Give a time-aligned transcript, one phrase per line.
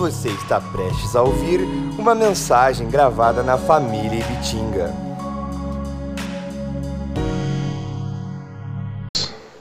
[0.00, 1.60] Você está prestes a ouvir
[1.98, 4.94] uma mensagem gravada na família Ibitinga.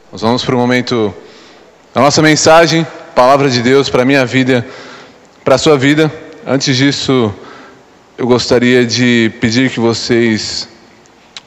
[0.10, 1.14] Nós vamos para o momento
[1.94, 4.66] da nossa mensagem, palavra de Deus para a minha vida,
[5.44, 6.10] para a sua vida.
[6.48, 7.34] Antes disso,
[8.18, 10.70] eu gostaria de pedir que vocês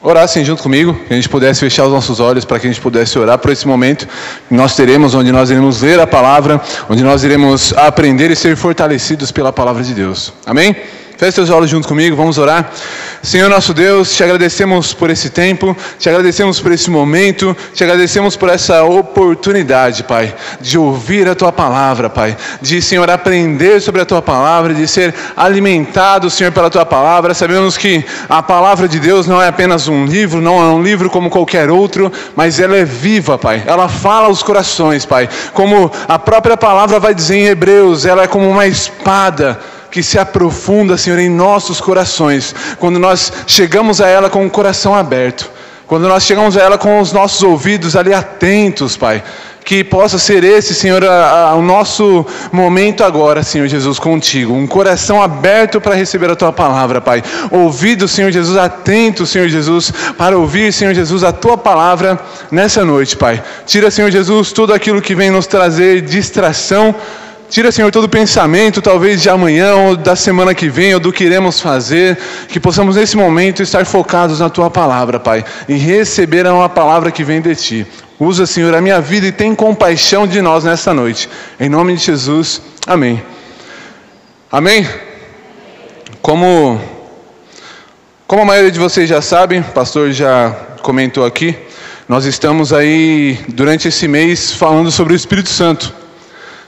[0.03, 2.81] orassem junto comigo, que a gente pudesse fechar os nossos olhos para que a gente
[2.81, 4.05] pudesse orar por esse momento
[4.49, 8.57] que nós teremos, onde nós iremos ler a palavra, onde nós iremos aprender e ser
[8.57, 10.33] fortalecidos pela palavra de Deus.
[10.45, 10.75] Amém?
[11.17, 12.71] Feche seus olhos junto comigo, vamos orar.
[13.21, 18.35] Senhor nosso Deus, te agradecemos por esse tempo, te agradecemos por esse momento, te agradecemos
[18.35, 24.05] por essa oportunidade, Pai, de ouvir a tua palavra, Pai, de, Senhor, aprender sobre a
[24.05, 27.33] tua palavra, de ser alimentado, Senhor, pela tua palavra.
[27.33, 31.09] Sabemos que a palavra de Deus não é apenas um livro, não é um livro
[31.09, 33.63] como qualquer outro, mas ela é viva, Pai.
[33.65, 35.29] Ela fala aos corações, Pai.
[35.53, 39.59] Como a própria palavra vai dizer em Hebreus, ela é como uma espada
[39.93, 44.95] que se aprofunda, Senhor, em nossos corações, quando nós chegamos a ela com o coração
[44.95, 45.51] aberto,
[45.85, 49.23] quando nós chegamos a ela com os nossos ouvidos ali atentos, Pai.
[49.63, 54.55] Que possa ser esse, Senhor, a, a, o nosso momento agora, Senhor Jesus, contigo.
[54.55, 57.23] Um coração aberto para receber a tua palavra, Pai.
[57.51, 62.19] Ouvido, Senhor Jesus, atento, Senhor Jesus, para ouvir, Senhor Jesus, a tua palavra
[62.49, 63.43] nessa noite, Pai.
[63.67, 66.95] Tira, Senhor Jesus, tudo aquilo que vem nos trazer distração
[67.53, 71.23] Tira, Senhor, todo pensamento, talvez de amanhã ou da semana que vem, ou do que
[71.23, 76.67] iremos fazer, que possamos nesse momento estar focados na Tua palavra, Pai, e receber uma
[76.67, 77.87] palavra que vem de Ti.
[78.19, 81.29] Usa, Senhor, a minha vida e tem compaixão de nós nesta noite.
[81.59, 83.21] Em nome de Jesus, amém.
[84.51, 84.89] Amém?
[86.23, 86.81] Como,
[88.25, 90.49] como a maioria de vocês já sabem, o pastor já
[90.81, 91.55] comentou aqui,
[92.09, 96.01] nós estamos aí durante esse mês falando sobre o Espírito Santo.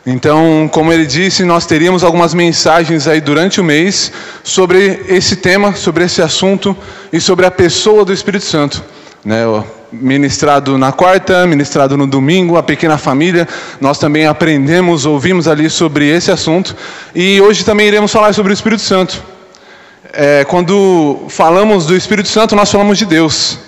[0.06, 4.12] Então, como ele disse, nós teríamos algumas mensagens aí durante o mês
[4.44, 6.78] sobre esse tema, sobre esse assunto
[7.12, 8.84] e sobre a pessoa do Espírito Santo.
[9.24, 9.44] Né?
[9.92, 13.48] Ministrado na quarta, ministrado no domingo, a pequena família,
[13.82, 16.76] nós também aprendemos, ouvimos ali sobre esse assunto.
[17.16, 19.24] E hoje também iremos falar sobre o Espírito Santo.
[20.14, 23.65] É, quando falamos do Espírito Santo, nós falamos de Deus.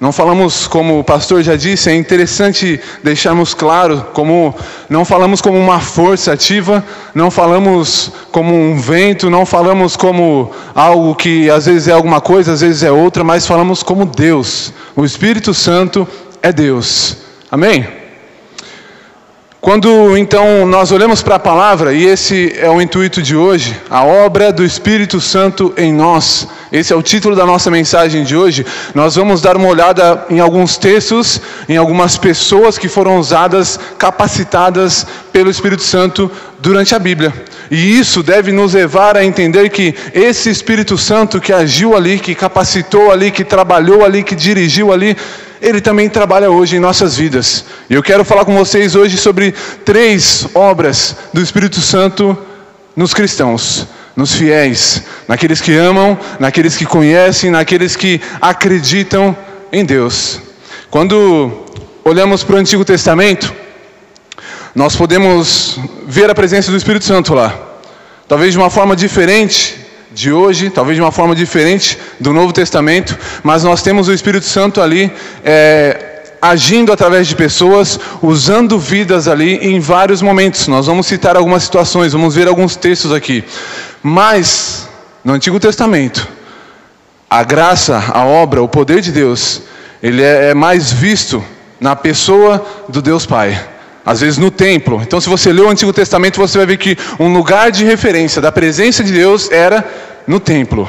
[0.00, 4.54] Não falamos, como o pastor já disse, é interessante deixarmos claro, como
[4.88, 6.84] não falamos como uma força ativa,
[7.14, 12.52] não falamos como um vento, não falamos como algo que às vezes é alguma coisa,
[12.52, 14.72] às vezes é outra, mas falamos como Deus.
[14.96, 16.06] O Espírito Santo
[16.42, 17.16] é Deus.
[17.50, 18.03] Amém?
[19.64, 24.04] Quando então nós olhamos para a palavra, e esse é o intuito de hoje, a
[24.04, 28.66] obra do Espírito Santo em nós, esse é o título da nossa mensagem de hoje,
[28.94, 35.06] nós vamos dar uma olhada em alguns textos, em algumas pessoas que foram usadas, capacitadas
[35.32, 37.32] pelo Espírito Santo durante a Bíblia.
[37.70, 42.34] E isso deve nos levar a entender que esse Espírito Santo que agiu ali, que
[42.34, 45.16] capacitou ali, que trabalhou ali, que dirigiu ali,
[45.64, 47.64] ele também trabalha hoje em nossas vidas.
[47.88, 49.52] E eu quero falar com vocês hoje sobre
[49.84, 52.36] três obras do Espírito Santo
[52.94, 59.34] nos cristãos, nos fiéis, naqueles que amam, naqueles que conhecem, naqueles que acreditam
[59.72, 60.38] em Deus.
[60.90, 61.64] Quando
[62.04, 63.52] olhamos para o Antigo Testamento,
[64.74, 67.58] nós podemos ver a presença do Espírito Santo lá.
[68.28, 69.83] Talvez de uma forma diferente
[70.14, 74.46] de hoje, talvez de uma forma diferente do Novo Testamento, mas nós temos o Espírito
[74.46, 75.12] Santo ali
[75.44, 80.68] é, agindo através de pessoas, usando vidas ali em vários momentos.
[80.68, 83.42] Nós vamos citar algumas situações, vamos ver alguns textos aqui.
[84.02, 84.88] Mas,
[85.24, 86.28] no Antigo Testamento,
[87.28, 89.62] a graça, a obra, o poder de Deus,
[90.00, 91.44] ele é, é mais visto
[91.80, 93.73] na pessoa do Deus Pai
[94.04, 95.00] às vezes no templo.
[95.02, 98.40] Então, se você lê o Antigo Testamento, você vai ver que um lugar de referência
[98.42, 99.84] da presença de Deus era
[100.26, 100.88] no templo.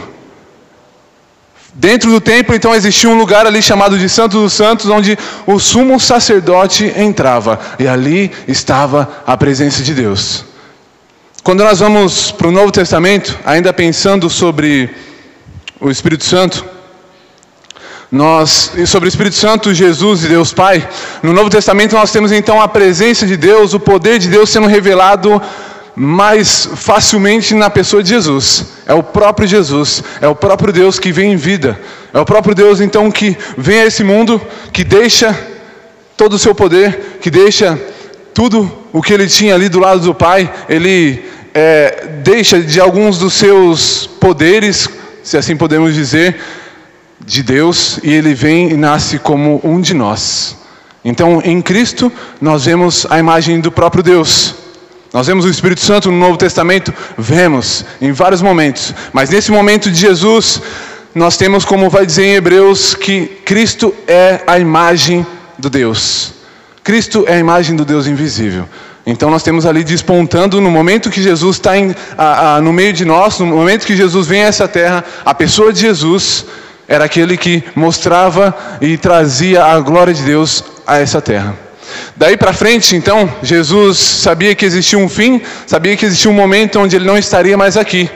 [1.74, 5.60] Dentro do templo, então, existia um lugar ali chamado de Santo dos Santos, onde o
[5.60, 10.46] sumo sacerdote entrava, e ali estava a presença de Deus.
[11.44, 14.90] Quando nós vamos para o Novo Testamento, ainda pensando sobre
[15.80, 16.66] o Espírito Santo,
[18.12, 20.88] nós, sobre o Espírito Santo, Jesus e Deus Pai,
[21.24, 24.68] no Novo Testamento nós temos então a presença de Deus, o poder de Deus sendo
[24.68, 25.42] revelado
[25.96, 28.66] mais facilmente na pessoa de Jesus.
[28.86, 31.80] É o próprio Jesus, é o próprio Deus que vem em vida.
[32.14, 34.42] É o próprio Deus então que vem a esse mundo,
[34.72, 35.38] que deixa
[36.18, 37.80] todo o seu poder, que deixa
[38.34, 43.18] tudo o que ele tinha ali do lado do Pai, ele é, deixa de alguns
[43.18, 44.90] dos seus poderes,
[45.24, 46.38] se assim podemos dizer,
[47.24, 50.58] de Deus e ele vem e nasce como um de nós.
[51.04, 54.56] Então, em Cristo, nós vemos a imagem do próprio Deus.
[55.14, 56.94] Nós vemos o Espírito Santo no Novo Testamento?
[57.18, 58.94] Vemos, em vários momentos.
[59.14, 60.62] Mas nesse momento de Jesus,
[61.14, 65.26] nós temos, como vai dizer em Hebreus, que Cristo é a imagem
[65.58, 66.34] do Deus.
[66.84, 68.68] Cristo é a imagem do Deus invisível.
[69.06, 71.74] Então nós temos ali despontando no momento que Jesus está
[72.62, 75.82] no meio de nós, no momento que Jesus vem a essa terra, a pessoa de
[75.82, 76.46] Jesus
[76.88, 81.56] era aquele que mostrava e trazia a glória de Deus a essa terra.
[82.16, 86.80] Daí para frente, então, Jesus sabia que existia um fim, sabia que existia um momento
[86.80, 88.10] onde ele não estaria mais aqui.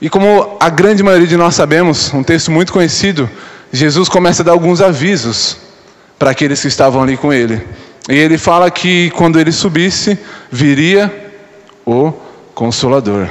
[0.00, 3.28] E como a grande maioria de nós sabemos, um texto muito conhecido,
[3.72, 5.58] Jesus começa a dar alguns avisos
[6.18, 7.60] para aqueles que estavam ali com ele.
[8.08, 10.18] E ele fala que quando ele subisse,
[10.50, 11.32] viria
[11.86, 12.12] o
[12.54, 13.28] Consolador.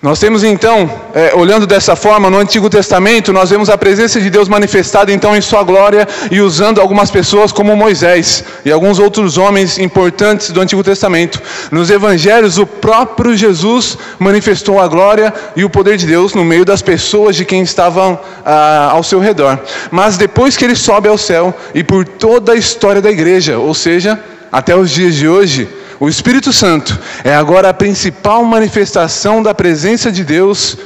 [0.00, 4.30] Nós temos então, é, olhando dessa forma, no Antigo Testamento, nós vemos a presença de
[4.30, 9.36] Deus manifestada então em Sua glória e usando algumas pessoas como Moisés e alguns outros
[9.36, 11.42] homens importantes do Antigo Testamento.
[11.72, 16.64] Nos Evangelhos, o próprio Jesus manifestou a glória e o poder de Deus no meio
[16.64, 19.58] das pessoas de quem estavam ah, ao seu redor.
[19.90, 23.74] Mas depois que ele sobe ao céu e por toda a história da igreja, ou
[23.74, 24.16] seja,
[24.52, 25.68] até os dias de hoje,
[26.00, 30.76] o Espírito Santo é agora a principal manifestação da presença de Deus,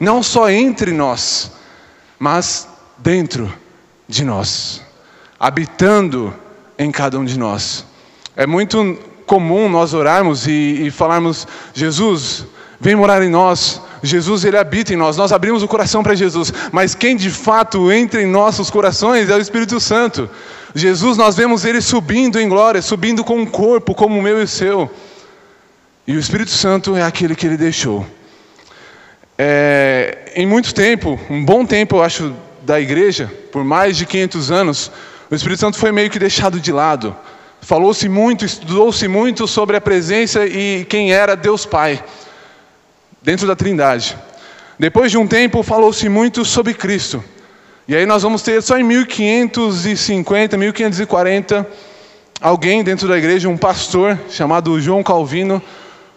[0.00, 1.52] não só entre nós,
[2.18, 3.52] mas dentro
[4.08, 4.82] de nós,
[5.38, 6.34] habitando
[6.78, 7.84] em cada um de nós.
[8.34, 12.46] É muito comum nós orarmos e, e falarmos: Jesus,
[12.80, 13.80] vem morar em nós.
[14.02, 15.16] Jesus, ele habita em nós.
[15.16, 19.36] Nós abrimos o coração para Jesus, mas quem de fato entra em nossos corações é
[19.36, 20.28] o Espírito Santo.
[20.74, 24.44] Jesus, nós vemos ele subindo em glória, subindo com um corpo como o meu e
[24.44, 24.90] o seu.
[26.06, 28.06] E o Espírito Santo é aquele que ele deixou.
[29.36, 34.50] É, em muito tempo, um bom tempo, eu acho, da igreja, por mais de 500
[34.50, 34.90] anos,
[35.30, 37.14] o Espírito Santo foi meio que deixado de lado.
[37.60, 42.02] Falou-se muito, estudou-se muito sobre a presença e quem era Deus Pai,
[43.22, 44.16] dentro da Trindade.
[44.78, 47.22] Depois de um tempo, falou-se muito sobre Cristo.
[47.88, 51.68] E aí nós vamos ter só em 1550, 1540,
[52.40, 55.60] alguém dentro da igreja, um pastor chamado João Calvino,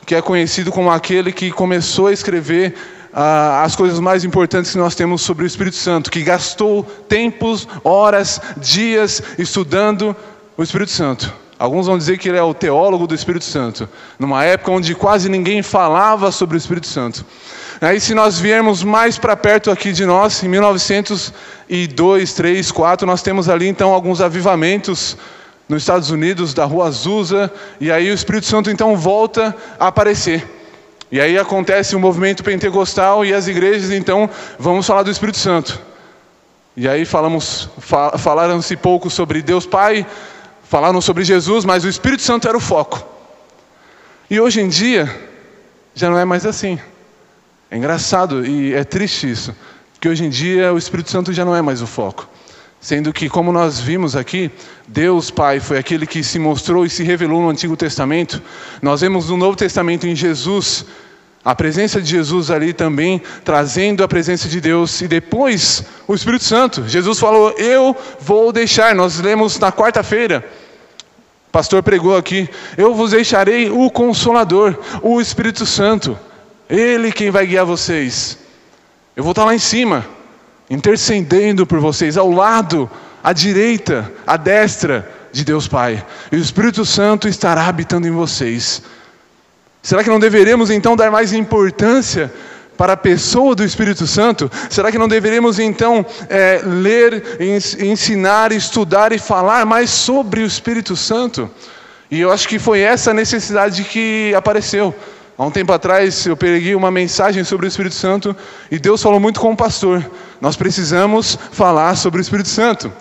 [0.05, 2.75] que é conhecido como aquele que começou a escrever
[3.11, 7.67] ah, as coisas mais importantes que nós temos sobre o Espírito Santo, que gastou tempos,
[7.83, 10.15] horas, dias estudando
[10.55, 11.33] o Espírito Santo.
[11.57, 13.89] Alguns vão dizer que ele é o teólogo do Espírito Santo,
[14.19, 17.25] numa época onde quase ninguém falava sobre o Espírito Santo.
[17.85, 23.21] Aí, se nós viermos mais para perto aqui de nós, em 1902, 3, 4, nós
[23.21, 25.15] temos ali então alguns avivamentos
[25.69, 30.49] nos Estados Unidos, da Rua Azusa, e aí o Espírito Santo então volta a aparecer.
[31.11, 34.27] E aí acontece o um movimento pentecostal e as igrejas então
[34.57, 35.79] vamos falar do Espírito Santo.
[36.75, 37.69] E aí falamos,
[38.17, 40.07] falaram-se pouco sobre Deus Pai,
[40.63, 43.07] falaram sobre Jesus, mas o Espírito Santo era o foco.
[44.27, 45.07] E hoje em dia
[45.93, 46.79] já não é mais assim.
[47.69, 49.55] É engraçado e é triste isso,
[49.93, 52.29] porque hoje em dia o Espírito Santo já não é mais o foco.
[52.79, 54.51] Sendo que, como nós vimos aqui,
[54.87, 58.39] Deus Pai foi aquele que se mostrou e se revelou no Antigo Testamento.
[58.79, 60.85] Nós vemos no Novo Testamento em Jesus,
[61.43, 65.01] a presença de Jesus ali também, trazendo a presença de Deus.
[65.01, 66.87] E depois, o Espírito Santo.
[66.87, 68.93] Jesus falou: Eu vou deixar.
[68.93, 70.47] Nós lemos na quarta-feira.
[71.47, 72.47] O pastor pregou aqui:
[72.77, 76.15] Eu vos deixarei o Consolador, o Espírito Santo.
[76.69, 78.37] Ele quem vai guiar vocês.
[79.15, 80.05] Eu vou estar lá em cima,
[80.69, 82.89] intercedendo por vocês, ao lado,
[83.23, 86.03] à direita, à destra de Deus Pai.
[86.31, 88.81] E o Espírito Santo estará habitando em vocês.
[89.81, 92.33] Será que não deveremos então dar mais importância
[92.75, 94.51] para a pessoa do Espírito Santo?
[94.69, 97.37] Será que não deveríamos então é, ler,
[97.79, 101.49] ensinar, estudar e falar mais sobre o Espírito Santo?
[102.09, 104.93] E eu acho que foi essa necessidade que apareceu.
[105.37, 108.35] Há um tempo atrás eu peguei uma mensagem sobre o Espírito Santo
[108.71, 110.09] e Deus falou muito com o pastor.
[110.39, 112.91] Nós precisamos falar sobre o Espírito Santo.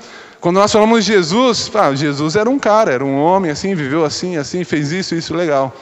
[0.40, 4.04] Quando nós falamos de Jesus, ah, Jesus era um cara, era um homem assim, viveu
[4.04, 5.74] assim, assim, fez isso, isso, legal.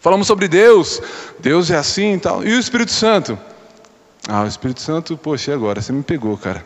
[0.00, 1.02] Falamos sobre Deus,
[1.40, 2.44] Deus é assim e tal.
[2.44, 3.36] E o Espírito Santo?
[4.28, 5.82] Ah, o Espírito Santo, poxa, agora?
[5.82, 6.64] Você me pegou, cara.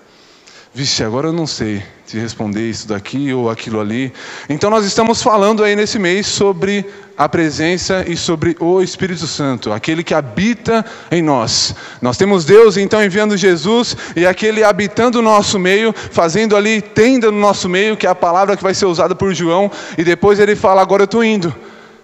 [0.75, 4.13] Vixe, agora eu não sei te responder isso daqui ou aquilo ali.
[4.49, 6.85] Então nós estamos falando aí nesse mês sobre
[7.17, 11.75] a presença e sobre o Espírito Santo, aquele que habita em nós.
[12.01, 17.31] Nós temos Deus então enviando Jesus e aquele habitando o nosso meio, fazendo ali tenda
[17.31, 20.39] no nosso meio, que é a palavra que vai ser usada por João, e depois
[20.39, 21.55] ele fala: "Agora eu estou indo,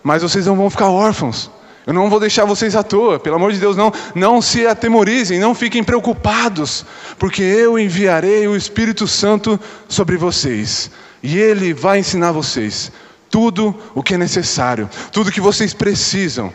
[0.02, 1.50] mas vocês não vão ficar órfãos".
[1.86, 5.38] Eu não vou deixar vocês à toa, pelo amor de Deus, não, não se atemorizem,
[5.38, 6.84] não fiquem preocupados,
[7.18, 10.90] porque eu enviarei o Espírito Santo sobre vocês,
[11.22, 12.90] e ele vai ensinar vocês
[13.28, 16.50] tudo o que é necessário, tudo o que vocês precisam.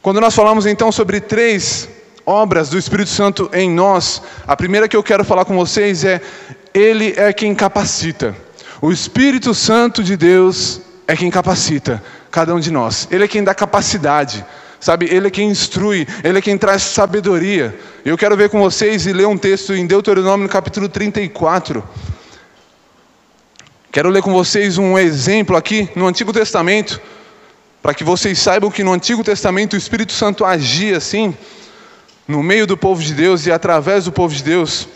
[0.00, 1.88] Quando nós falamos então sobre três
[2.24, 6.20] obras do Espírito Santo em nós, a primeira que eu quero falar com vocês é:
[6.72, 8.36] Ele é quem capacita.
[8.80, 13.08] O Espírito Santo de Deus é quem capacita cada um de nós.
[13.10, 14.44] Ele é quem dá capacidade.
[14.78, 17.78] Sabe, Ele é quem instrui, Ele é quem traz sabedoria.
[18.04, 21.82] Eu quero ver com vocês e ler um texto em Deuteronômio, capítulo 34.
[23.90, 27.00] Quero ler com vocês um exemplo aqui no Antigo Testamento,
[27.82, 31.34] para que vocês saibam que no Antigo Testamento o Espírito Santo agia assim,
[32.28, 34.86] no meio do povo de Deus e através do povo de Deus.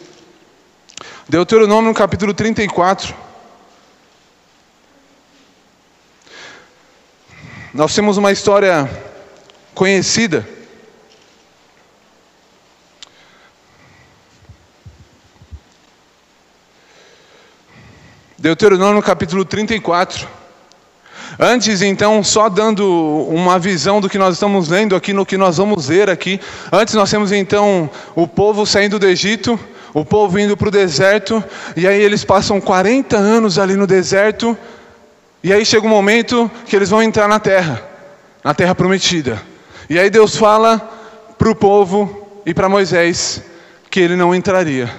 [1.28, 3.14] Deuteronômio, capítulo 34.
[7.72, 8.90] Nós temos uma história
[9.76, 10.44] conhecida.
[18.36, 20.26] Deuteronômio capítulo 34.
[21.38, 22.84] Antes, então, só dando
[23.28, 26.40] uma visão do que nós estamos lendo aqui, no que nós vamos ler aqui.
[26.72, 29.56] Antes, nós temos então o povo saindo do Egito,
[29.94, 31.42] o povo indo para o deserto,
[31.76, 34.58] e aí eles passam 40 anos ali no deserto,
[35.42, 37.82] e aí chega um momento que eles vão entrar na terra,
[38.44, 39.40] na terra prometida.
[39.88, 40.78] E aí Deus fala
[41.38, 43.42] para o povo e para Moisés
[43.90, 44.90] que ele não entraria.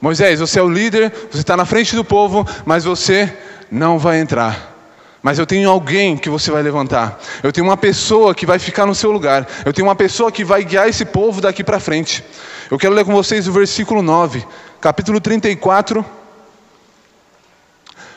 [0.00, 3.34] Moisés, você é o líder, você está na frente do povo, mas você
[3.70, 4.76] não vai entrar.
[5.22, 7.18] Mas eu tenho alguém que você vai levantar.
[7.42, 9.48] Eu tenho uma pessoa que vai ficar no seu lugar.
[9.64, 12.22] Eu tenho uma pessoa que vai guiar esse povo daqui para frente.
[12.70, 14.46] Eu quero ler com vocês o versículo 9,
[14.80, 16.04] capítulo 34.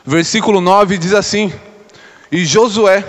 [0.04, 1.52] Versículo 9 diz assim:
[2.30, 3.04] E Josué,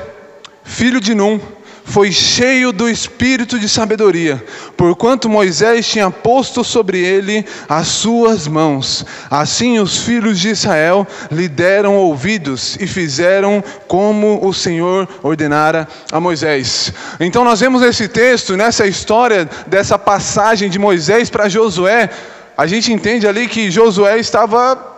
[0.63, 1.39] filho de Num,
[1.85, 4.43] foi cheio do espírito de sabedoria,
[4.77, 9.05] porquanto Moisés tinha posto sobre ele as suas mãos.
[9.29, 16.19] Assim os filhos de Israel lhe deram ouvidos e fizeram como o Senhor ordenara a
[16.19, 16.93] Moisés.
[17.19, 22.09] Então nós vemos nesse texto, nessa história dessa passagem de Moisés para Josué,
[22.55, 24.91] a gente entende ali que Josué estava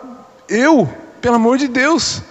[0.48, 0.88] eu,
[1.26, 2.22] pelo amor de Deus.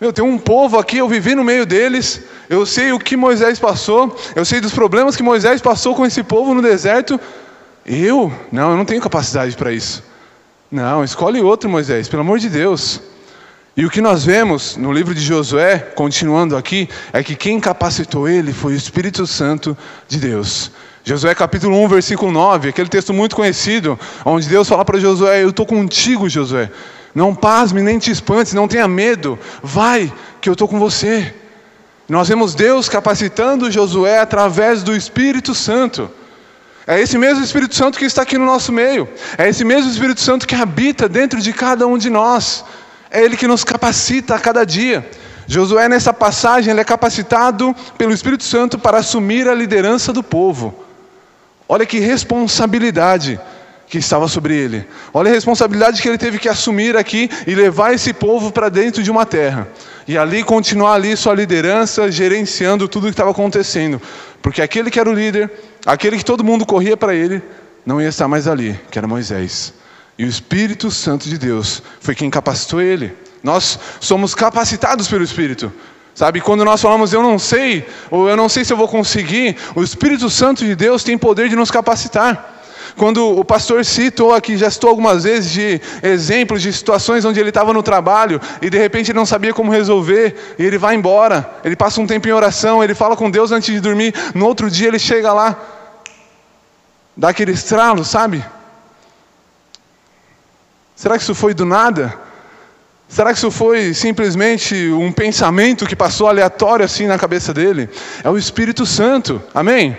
[0.00, 2.20] Meu, tem um povo aqui, eu vivi no meio deles,
[2.50, 6.24] eu sei o que Moisés passou, eu sei dos problemas que Moisés passou com esse
[6.24, 7.20] povo no deserto.
[7.86, 8.32] Eu?
[8.50, 10.02] Não, eu não tenho capacidade para isso.
[10.68, 13.00] Não, escolhe outro, Moisés, pelo amor de Deus.
[13.76, 18.28] E o que nós vemos no livro de Josué, continuando aqui, é que quem capacitou
[18.28, 20.72] ele foi o Espírito Santo de Deus.
[21.04, 25.50] Josué capítulo 1, versículo 9, aquele texto muito conhecido, onde Deus fala para Josué: Eu
[25.50, 26.68] estou contigo, Josué.
[27.18, 29.36] Não pasme, nem te espantes, não tenha medo.
[29.60, 31.34] Vai, que eu estou com você.
[32.08, 36.08] Nós vemos Deus capacitando Josué através do Espírito Santo.
[36.86, 39.08] É esse mesmo Espírito Santo que está aqui no nosso meio.
[39.36, 42.64] É esse mesmo Espírito Santo que habita dentro de cada um de nós.
[43.10, 45.04] É Ele que nos capacita a cada dia.
[45.44, 50.84] Josué, nessa passagem, ele é capacitado pelo Espírito Santo para assumir a liderança do povo.
[51.68, 53.40] Olha que responsabilidade
[53.88, 54.86] que estava sobre ele.
[55.12, 59.02] Olha a responsabilidade que ele teve que assumir aqui e levar esse povo para dentro
[59.02, 59.66] de uma terra.
[60.06, 64.00] E ali continuar ali sua liderança, gerenciando tudo o que estava acontecendo.
[64.42, 65.50] Porque aquele que era o líder,
[65.84, 67.42] aquele que todo mundo corria para ele,
[67.84, 69.72] não ia estar mais ali, que era Moisés.
[70.18, 73.14] E o Espírito Santo de Deus foi quem capacitou ele.
[73.42, 75.72] Nós somos capacitados pelo Espírito.
[76.14, 79.56] Sabe, quando nós falamos eu não sei, ou eu não sei se eu vou conseguir,
[79.76, 82.57] o Espírito Santo de Deus tem poder de nos capacitar.
[82.98, 87.50] Quando o pastor citou aqui, já citou algumas vezes de exemplos de situações onde ele
[87.50, 91.48] estava no trabalho e de repente ele não sabia como resolver e ele vai embora.
[91.64, 94.12] Ele passa um tempo em oração, ele fala com Deus antes de dormir.
[94.34, 95.56] No outro dia ele chega lá,
[97.16, 98.44] dá aquele estralo, sabe?
[100.96, 102.18] Será que isso foi do nada?
[103.08, 107.88] Será que isso foi simplesmente um pensamento que passou aleatório assim na cabeça dele?
[108.24, 109.96] É o Espírito Santo, amém?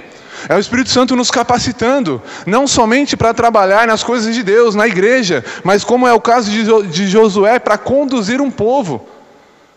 [0.47, 4.87] É o Espírito Santo nos capacitando, não somente para trabalhar nas coisas de Deus, na
[4.87, 9.07] igreja, mas como é o caso de Josué, para conduzir um povo,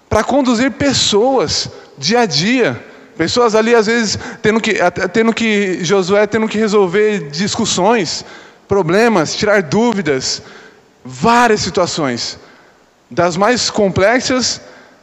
[0.08, 2.82] para conduzir pessoas dia a dia.
[3.16, 4.74] Pessoas ali, às vezes, tendo que,
[5.12, 8.24] tendo que, Josué tendo que resolver discussões,
[8.66, 10.42] problemas, tirar dúvidas,
[11.04, 12.38] várias situações,
[13.10, 14.60] das mais complexas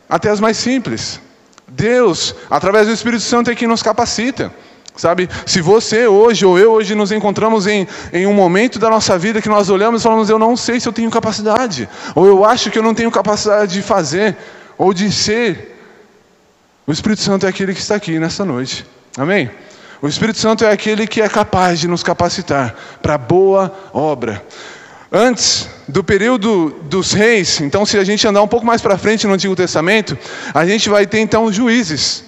[0.10, 1.22] até as mais simples.
[1.68, 4.52] Deus, através do Espírito Santo, é quem nos capacita.
[5.00, 9.18] Sabe, se você hoje ou eu hoje nos encontramos em, em um momento da nossa
[9.18, 12.44] vida que nós olhamos e falamos, eu não sei se eu tenho capacidade, ou eu
[12.44, 14.36] acho que eu não tenho capacidade de fazer,
[14.78, 15.80] ou de ser,
[16.86, 18.86] o Espírito Santo é aquele que está aqui nessa noite,
[19.18, 19.50] amém?
[20.02, 24.44] O Espírito Santo é aquele que é capaz de nos capacitar para boa obra.
[25.10, 29.26] Antes do período dos reis, então se a gente andar um pouco mais para frente
[29.26, 30.18] no Antigo Testamento,
[30.54, 32.28] a gente vai ter então juízes.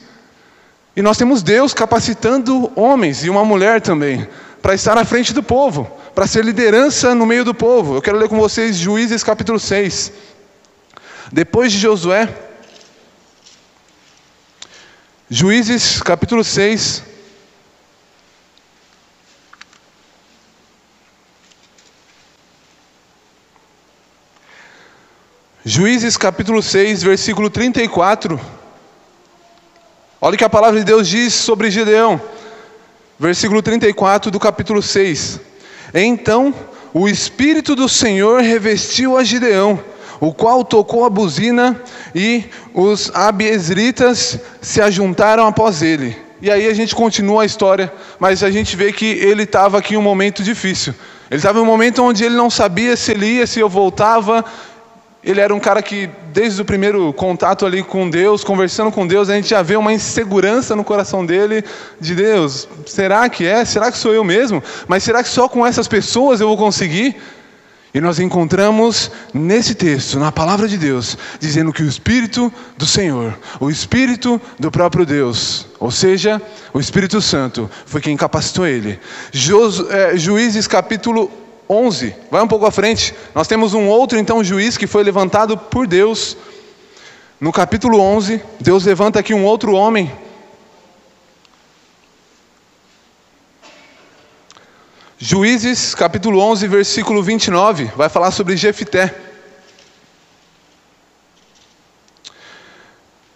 [0.96, 4.28] E nós temos Deus capacitando homens e uma mulher também
[4.62, 7.96] para estar à frente do povo, para ser liderança no meio do povo.
[7.96, 10.12] Eu quero ler com vocês Juízes capítulo 6.
[11.32, 12.28] Depois de Josué,
[15.30, 17.04] Juízes capítulo 6,
[25.64, 28.61] Juízes capítulo 6, versículo 34.
[30.24, 32.22] Olha o que a palavra de Deus diz sobre Gideão.
[33.18, 35.40] Versículo 34 do capítulo 6.
[35.96, 36.54] Então
[36.94, 39.84] o Espírito do Senhor revestiu a Gideão,
[40.20, 41.82] o qual tocou a buzina
[42.14, 46.16] e os abiesritas se ajuntaram após ele.
[46.40, 49.96] E aí a gente continua a história, mas a gente vê que ele estava aqui
[49.96, 50.94] em um momento difícil.
[51.32, 54.46] Ele estava em um momento onde ele não sabia se ele ia, se eu voltava,
[55.24, 59.30] ele era um cara que, desde o primeiro contato ali com Deus, conversando com Deus,
[59.30, 61.64] a gente já vê uma insegurança no coração dele
[62.00, 62.68] de Deus.
[62.88, 63.64] Será que é?
[63.64, 64.64] Será que sou eu mesmo?
[64.88, 67.16] Mas será que só com essas pessoas eu vou conseguir?
[67.94, 73.38] E nós encontramos nesse texto, na palavra de Deus, dizendo que o Espírito do Senhor,
[73.60, 76.42] o Espírito do próprio Deus, ou seja,
[76.74, 78.98] o Espírito Santo, foi quem capacitou ele.
[79.90, 81.30] É, Juízes capítulo
[81.72, 85.58] 11, vai um pouco à frente, nós temos um outro então juiz que foi levantado
[85.58, 86.36] por Deus.
[87.40, 90.12] No capítulo 11, Deus levanta aqui um outro homem.
[95.18, 99.16] Juízes, capítulo 11, versículo 29, vai falar sobre Jefité.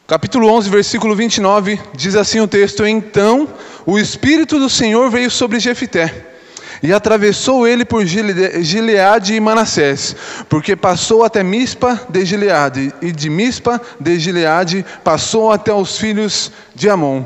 [0.06, 3.48] Capítulo 11, versículo 29, diz assim o texto: Então
[3.86, 6.35] o Espírito do Senhor veio sobre Jefité
[6.82, 10.16] e atravessou ele por Gileade e Manassés,
[10.50, 16.52] porque passou até Mispa de Gileade, e de Mispa de Gileade passou até os filhos
[16.74, 17.24] de Amon.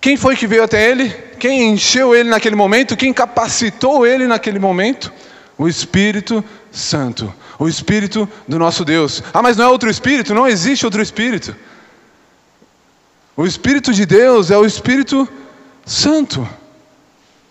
[0.00, 1.10] Quem foi que veio até ele?
[1.38, 2.96] Quem encheu ele naquele momento?
[2.96, 5.12] Quem capacitou ele naquele momento?
[5.56, 9.22] O Espírito Santo, o Espírito do nosso Deus.
[9.32, 10.34] Ah, mas não é outro Espírito?
[10.34, 11.54] Não existe outro Espírito.
[13.36, 15.28] O Espírito de Deus é o Espírito
[15.86, 16.48] Santo.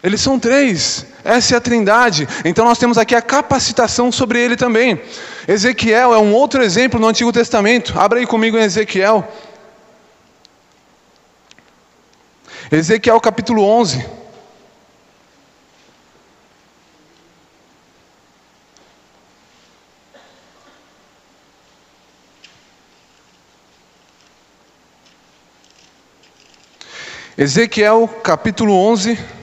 [0.04, 2.28] Eles são três, essa é a trindade.
[2.44, 5.00] Então nós temos aqui a capacitação sobre ele também.
[5.48, 7.98] Ezequiel é um outro exemplo no Antigo Testamento.
[8.00, 9.28] Abra aí comigo em Ezequiel.
[12.72, 14.04] Ezequiel capítulo 11.
[27.38, 29.41] Ezequiel capítulo 11.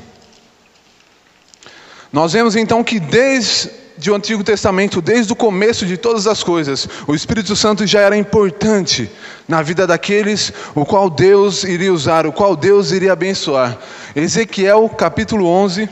[2.13, 6.89] Nós vemos então que desde o Antigo Testamento, desde o começo de todas as coisas,
[7.07, 9.11] o Espírito Santo já era importante
[9.47, 13.77] na vida daqueles o qual Deus iria usar, o qual Deus iria abençoar.
[14.17, 15.89] Ezequiel capítulo 11,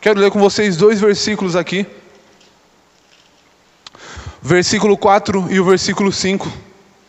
[0.00, 1.86] quero ler com vocês dois versículos aqui.
[4.40, 6.50] Versículo 4 e o versículo 5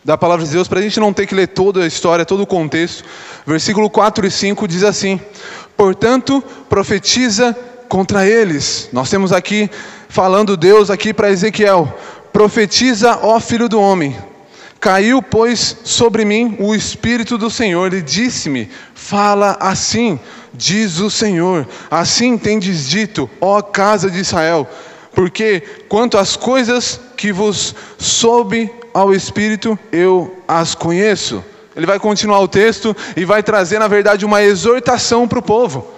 [0.04, 2.44] da palavra de Deus, para a gente não ter que ler toda a história, todo
[2.44, 3.06] o contexto.
[3.48, 5.20] Versículo 4 e 5 diz assim:
[5.78, 7.58] Portanto, profetiza
[7.94, 8.90] contra eles.
[8.92, 9.70] Nós temos aqui
[10.10, 11.96] falando Deus aqui para Ezequiel:
[12.34, 14.18] profetiza, ó filho do homem.
[14.80, 20.20] Caiu, pois, sobre mim o Espírito do Senhor e disse-me: Fala assim,
[20.52, 21.68] diz o Senhor.
[21.92, 24.68] Assim tendes dito, ó casa de Israel,
[25.14, 31.44] porque quanto às coisas que vos soube ao Espírito, eu as conheço.
[31.76, 35.94] Ele vai continuar o texto e vai trazer, na verdade, uma exortação para o povo.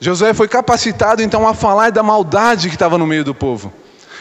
[0.00, 3.72] Josué foi capacitado então a falar da maldade que estava no meio do povo.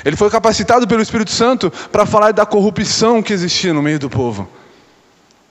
[0.06, 4.10] Ele foi capacitado pelo Espírito Santo para falar da corrupção que existia no meio do
[4.10, 4.48] povo.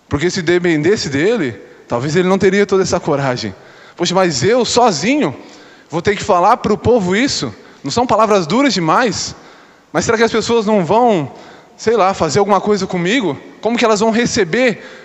[0.08, 1.58] Porque se dependesse dele,
[1.88, 3.54] talvez ele não teria toda essa coragem.
[3.96, 5.34] Poxa, mas eu sozinho
[5.88, 7.54] vou ter que falar para o povo isso?
[7.82, 9.34] Não são palavras duras demais?
[9.92, 11.32] Mas será que as pessoas não vão,
[11.76, 13.38] sei lá, fazer alguma coisa comigo?
[13.60, 15.01] Como que elas vão receber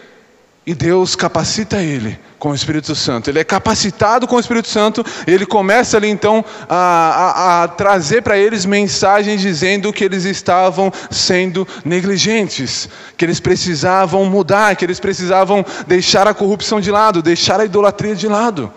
[0.67, 3.29] e Deus capacita ele com o Espírito Santo.
[3.29, 5.01] Ele é capacitado com o Espírito Santo.
[5.25, 10.91] Ele começa ali então a, a, a trazer para eles mensagens dizendo que eles estavam
[11.09, 17.61] sendo negligentes, que eles precisavam mudar, que eles precisavam deixar a corrupção de lado, deixar
[17.61, 18.69] a idolatria de lado.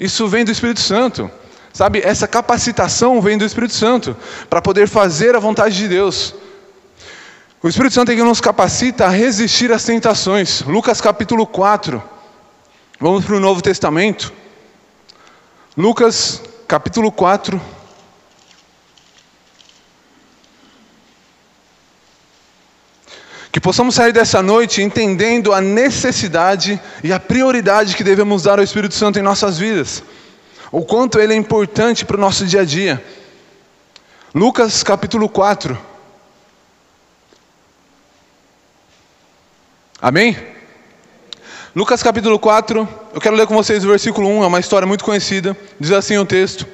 [0.00, 1.30] Isso vem do Espírito Santo.
[1.72, 4.16] Sabe, essa capacitação vem do Espírito Santo
[4.50, 6.34] para poder fazer a vontade de Deus.
[7.60, 10.62] O Espírito Santo é que nos capacita a resistir às tentações.
[10.62, 12.00] Lucas capítulo 4.
[13.00, 14.32] Vamos para o Novo Testamento.
[15.76, 17.60] Lucas capítulo 4.
[23.50, 28.64] Que possamos sair dessa noite entendendo a necessidade e a prioridade que devemos dar ao
[28.64, 30.04] Espírito Santo em nossas vidas.
[30.70, 33.04] O quanto ele é importante para o nosso dia a dia.
[34.32, 35.87] Lucas capítulo 4.
[40.00, 40.36] Amém?
[41.74, 45.02] Lucas capítulo 4, eu quero ler com vocês o versículo 1, é uma história muito
[45.02, 45.56] conhecida.
[45.78, 46.64] Diz assim o texto: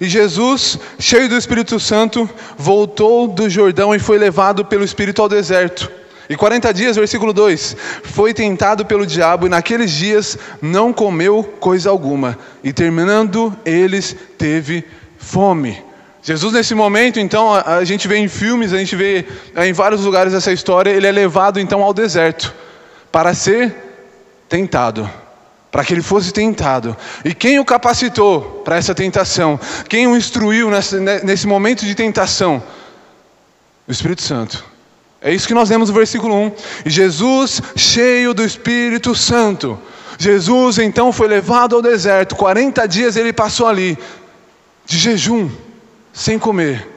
[0.00, 5.28] E Jesus, cheio do Espírito Santo, voltou do Jordão e foi levado pelo Espírito ao
[5.28, 5.90] deserto.
[6.30, 11.90] E 40 dias, versículo 2: Foi tentado pelo diabo e naqueles dias não comeu coisa
[11.90, 14.84] alguma, e terminando eles, teve
[15.18, 15.82] fome.
[16.22, 19.24] Jesus, nesse momento, então, a, a gente vê em filmes, a gente vê
[19.56, 22.54] é, em vários lugares essa história, ele é levado então ao deserto
[23.10, 23.74] para ser
[24.48, 25.08] tentado,
[25.70, 26.96] para que ele fosse tentado.
[27.24, 29.58] E quem o capacitou para essa tentação?
[29.88, 32.62] Quem o instruiu nesse, momento de tentação?
[33.86, 34.64] O Espírito Santo.
[35.20, 36.52] É isso que nós vemos no versículo 1.
[36.86, 39.78] E Jesus, cheio do Espírito Santo.
[40.18, 43.96] Jesus então foi levado ao deserto, 40 dias ele passou ali,
[44.84, 45.48] de jejum,
[46.12, 46.88] sem comer.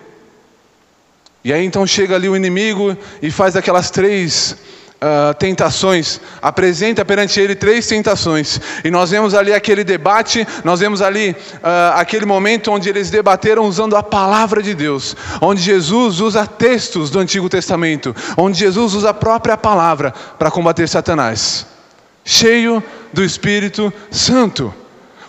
[1.43, 4.58] E aí então chega ali o inimigo e faz aquelas três
[5.01, 8.59] uh, tentações, apresenta perante ele três tentações.
[8.83, 13.65] E nós vemos ali aquele debate, nós vemos ali uh, aquele momento onde eles debateram
[13.65, 19.09] usando a palavra de Deus, onde Jesus usa textos do Antigo Testamento, onde Jesus usa
[19.09, 21.65] a própria palavra para combater Satanás,
[22.23, 24.73] cheio do Espírito Santo.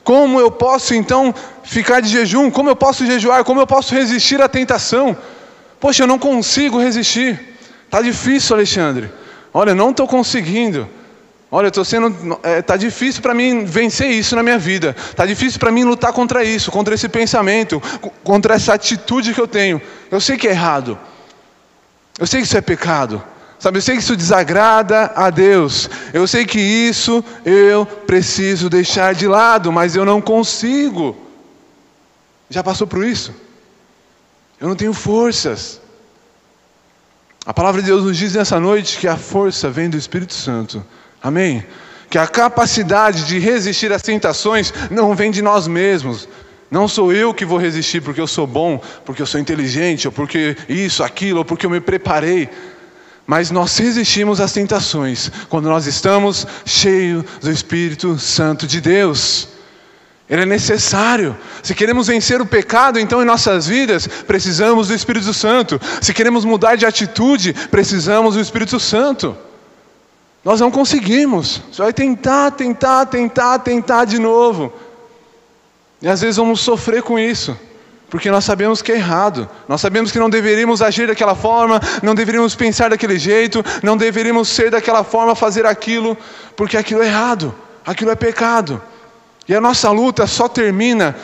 [0.04, 1.32] Como eu posso então
[1.62, 2.50] ficar de jejum?
[2.50, 3.44] Como eu posso jejuar?
[3.44, 5.16] Como eu posso resistir à tentação?
[5.78, 7.40] Poxa, eu não consigo resistir.
[7.86, 9.21] Está difícil, Alexandre.
[9.52, 10.88] Olha, eu não estou conseguindo.
[11.54, 12.08] Olha, estou sendo,
[12.58, 14.96] está é, difícil para mim vencer isso na minha vida.
[15.10, 17.78] Está difícil para mim lutar contra isso, contra esse pensamento,
[18.24, 19.80] contra essa atitude que eu tenho.
[20.10, 20.98] Eu sei que é errado.
[22.18, 23.22] Eu sei que isso é pecado.
[23.58, 25.90] Sabe, eu sei que isso desagrada a Deus.
[26.14, 31.14] Eu sei que isso eu preciso deixar de lado, mas eu não consigo.
[32.48, 33.34] Já passou por isso?
[34.58, 35.81] Eu não tenho forças.
[37.44, 40.84] A palavra de Deus nos diz nessa noite que a força vem do Espírito Santo.
[41.20, 41.64] Amém?
[42.08, 46.28] Que a capacidade de resistir às tentações não vem de nós mesmos.
[46.70, 50.12] Não sou eu que vou resistir porque eu sou bom, porque eu sou inteligente, ou
[50.12, 52.48] porque isso, aquilo, ou porque eu me preparei.
[53.26, 59.48] Mas nós resistimos às tentações quando nós estamos cheios do Espírito Santo de Deus.
[60.32, 61.36] Ele é necessário.
[61.62, 65.78] Se queremos vencer o pecado, então em nossas vidas, precisamos do Espírito Santo.
[66.00, 69.36] Se queremos mudar de atitude, precisamos do Espírito Santo.
[70.42, 71.60] Nós não conseguimos.
[71.70, 74.72] Você vai tentar, tentar, tentar, tentar de novo.
[76.00, 77.54] E às vezes vamos sofrer com isso,
[78.08, 79.46] porque nós sabemos que é errado.
[79.68, 84.48] Nós sabemos que não deveríamos agir daquela forma, não deveríamos pensar daquele jeito, não deveríamos
[84.48, 86.16] ser daquela forma, fazer aquilo,
[86.56, 88.80] porque aquilo é errado, aquilo é pecado.
[89.48, 91.16] E a nossa luta só termina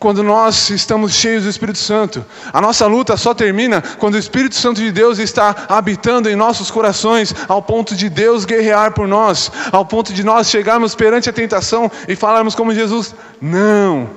[0.00, 2.24] quando nós estamos cheios do Espírito Santo.
[2.50, 6.70] A nossa luta só termina quando o Espírito Santo de Deus está habitando em nossos
[6.70, 11.32] corações, ao ponto de Deus guerrear por nós, ao ponto de nós chegarmos perante a
[11.32, 14.08] tentação e falarmos como Jesus: Não,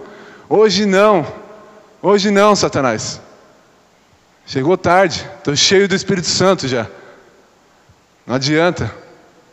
[0.48, 1.28] hoje não,
[2.02, 3.22] hoje não, Satanás.
[4.46, 6.88] Chegou tarde, estou cheio do Espírito Santo já.
[8.26, 8.90] Não adianta.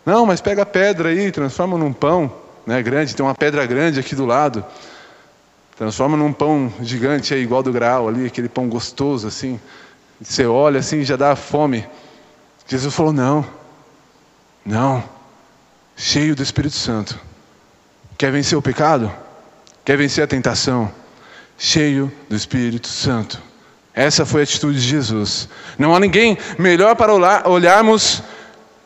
[0.06, 2.32] Não, mas pega a pedra aí, transforma num pão
[2.66, 4.64] né, grande, tem uma pedra grande aqui do lado.
[5.76, 9.58] Transforma num pão gigante aí, igual do grau ali, aquele pão gostoso assim.
[10.20, 11.86] Você olha assim, já dá fome.
[12.66, 13.46] Jesus falou: não,
[14.64, 15.02] não,
[15.96, 17.18] cheio do Espírito Santo.
[18.18, 19.10] Quer vencer o pecado?
[19.84, 20.92] Quer vencer a tentação?
[21.56, 23.40] Cheio do Espírito Santo.
[23.94, 25.48] Essa foi a atitude de Jesus.
[25.78, 27.12] Não há ninguém melhor para
[27.48, 28.22] olharmos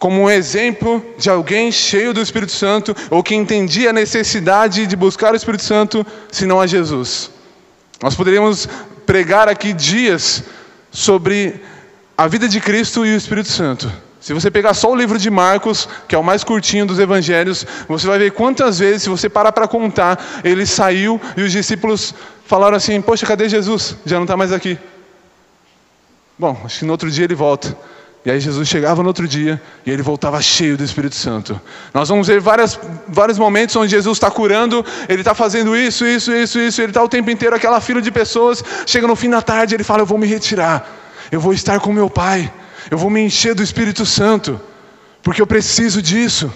[0.05, 4.95] como um exemplo de alguém cheio do Espírito Santo ou que entendia a necessidade de
[4.95, 7.31] buscar o Espírito Santo, senão a Jesus.
[8.03, 8.69] Nós poderíamos
[9.07, 10.45] pregar aqui dias
[10.91, 11.59] sobre
[12.19, 13.91] a vida de Cristo e o Espírito Santo.
[14.21, 17.67] Se você pegar só o livro de Marcos, que é o mais curtinho dos evangelhos,
[17.89, 22.15] você vai ver quantas vezes, se você parar para contar, ele saiu e os discípulos
[22.45, 23.97] falaram assim: Poxa, cadê Jesus?
[24.05, 24.79] Já não está mais aqui.
[26.39, 27.75] Bom, acho que no outro dia ele volta.
[28.25, 31.61] E aí Jesus chegava no outro dia e ele voltava cheio do Espírito Santo.
[31.93, 36.33] Nós vamos ver várias, vários momentos onde Jesus está curando, ele está fazendo isso, isso,
[36.33, 38.65] isso, isso, ele está o tempo inteiro aquela fila de pessoas.
[38.87, 40.91] Chega no fim da tarde, ele fala: Eu vou me retirar,
[41.31, 42.51] eu vou estar com meu Pai,
[42.91, 44.59] eu vou me encher do Espírito Santo,
[45.23, 46.51] porque eu preciso disso.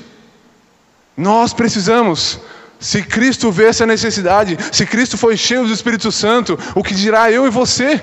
[1.14, 2.40] Nós precisamos.
[2.81, 7.31] Se Cristo vê essa necessidade, se Cristo foi cheio do Espírito Santo, o que dirá
[7.31, 8.00] eu e você?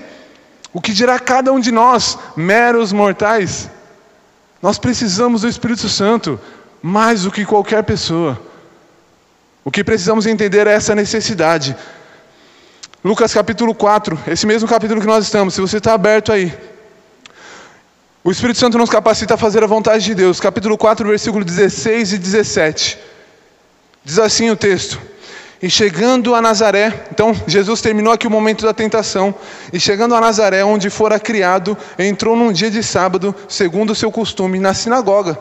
[0.76, 3.70] O que dirá cada um de nós, meros mortais?
[4.62, 6.38] Nós precisamos do Espírito Santo
[6.82, 8.38] mais do que qualquer pessoa.
[9.64, 11.74] O que precisamos entender é essa necessidade.
[13.02, 16.54] Lucas capítulo 4, esse mesmo capítulo que nós estamos, se você está aberto aí.
[18.22, 20.42] O Espírito Santo nos capacita a fazer a vontade de Deus.
[20.42, 23.00] Capítulo 4, versículo 16 e 17.
[24.04, 25.00] Diz assim o texto.
[25.66, 29.34] E chegando a Nazaré, então Jesus terminou aqui o momento da tentação.
[29.74, 34.12] E chegando a Nazaré, onde fora criado, entrou num dia de sábado, segundo o seu
[34.12, 35.40] costume, na sinagoga.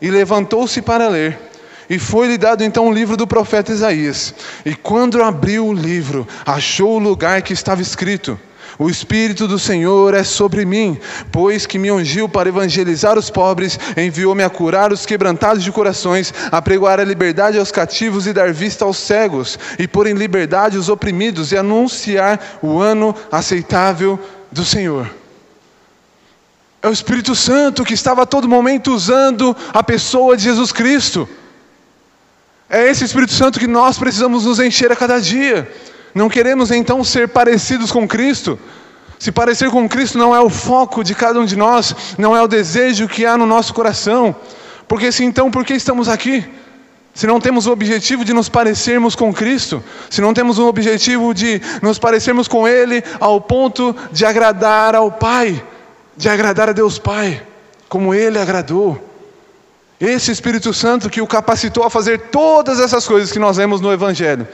[0.00, 1.38] E levantou-se para ler.
[1.86, 4.34] E foi-lhe dado então o livro do profeta Isaías.
[4.64, 8.40] E quando abriu o livro, achou o lugar que estava escrito:
[8.78, 10.96] o Espírito do Senhor é sobre mim,
[11.32, 16.32] pois que me ungiu para evangelizar os pobres, enviou-me a curar os quebrantados de corações,
[16.52, 20.78] a pregoar a liberdade aos cativos e dar vista aos cegos, e pôr em liberdade
[20.78, 24.18] os oprimidos, e anunciar o ano aceitável
[24.52, 25.10] do Senhor.
[26.80, 31.28] É o Espírito Santo que estava a todo momento usando a pessoa de Jesus Cristo.
[32.70, 35.68] É esse Espírito Santo que nós precisamos nos encher a cada dia.
[36.14, 38.58] Não queremos então ser parecidos com Cristo.
[39.18, 42.42] Se parecer com Cristo não é o foco de cada um de nós, não é
[42.42, 44.34] o desejo que há no nosso coração.
[44.86, 46.44] Porque se então, por que estamos aqui?
[47.12, 51.34] Se não temos o objetivo de nos parecermos com Cristo, se não temos o objetivo
[51.34, 55.60] de nos parecermos com Ele ao ponto de agradar ao Pai,
[56.16, 57.42] de agradar a Deus Pai,
[57.88, 59.04] como Ele agradou.
[60.00, 63.92] Esse Espírito Santo que o capacitou a fazer todas essas coisas que nós vemos no
[63.92, 64.46] Evangelho.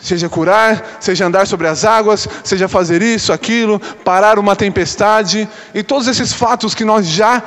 [0.00, 5.82] Seja curar, seja andar sobre as águas, seja fazer isso, aquilo, parar uma tempestade e
[5.82, 7.42] todos esses fatos que nós já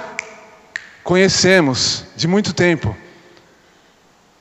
[1.04, 2.96] conhecemos de muito tempo.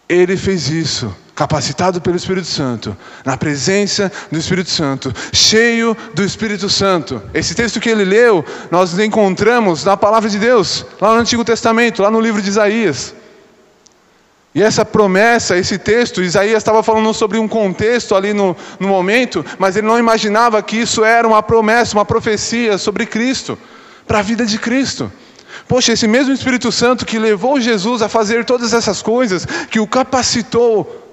[0.08, 6.68] Ele fez isso, capacitado pelo Espírito Santo, na presença do Espírito Santo, cheio do Espírito
[6.68, 7.22] Santo.
[7.32, 12.02] Esse texto que ele leu, nós encontramos na palavra de Deus, lá no Antigo Testamento,
[12.02, 13.14] lá no livro de Isaías.
[14.54, 19.44] E essa promessa, esse texto, Isaías estava falando sobre um contexto ali no, no momento,
[19.58, 23.56] mas ele não imaginava que isso era uma promessa, uma profecia sobre Cristo,
[24.06, 25.10] para a vida de Cristo.
[25.68, 29.86] Poxa, esse mesmo Espírito Santo que levou Jesus a fazer todas essas coisas, que o
[29.86, 31.06] capacitou,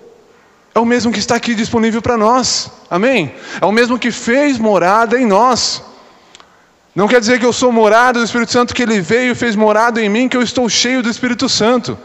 [0.73, 3.35] é o mesmo que está aqui disponível para nós, amém?
[3.61, 5.83] É o mesmo que fez morada em nós.
[6.95, 9.55] Não quer dizer que eu sou morada do Espírito Santo, que ele veio e fez
[9.55, 11.95] morada em mim, que eu estou cheio do Espírito Santo.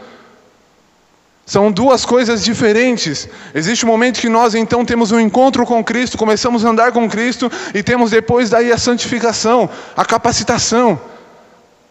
[1.45, 3.27] São duas coisas diferentes.
[3.53, 7.09] Existe um momento que nós então temos um encontro com Cristo, começamos a andar com
[7.09, 10.99] Cristo e temos depois daí a santificação, a capacitação.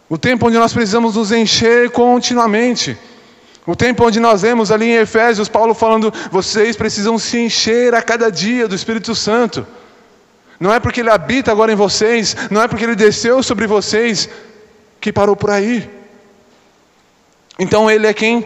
[0.09, 2.97] O tempo onde nós precisamos nos encher continuamente.
[3.65, 8.01] O tempo onde nós vemos ali em Efésios Paulo falando: vocês precisam se encher a
[8.01, 9.65] cada dia do Espírito Santo.
[10.59, 14.29] Não é porque ele habita agora em vocês, não é porque ele desceu sobre vocês
[14.99, 15.89] que parou por aí.
[17.59, 18.45] Então ele é quem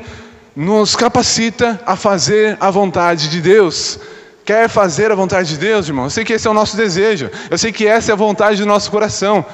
[0.58, 4.00] nos capacita a fazer a vontade de Deus.
[4.44, 6.06] Quer fazer a vontade de Deus, irmão?
[6.06, 8.58] Eu sei que esse é o nosso desejo, eu sei que essa é a vontade
[8.58, 9.46] do nosso coração.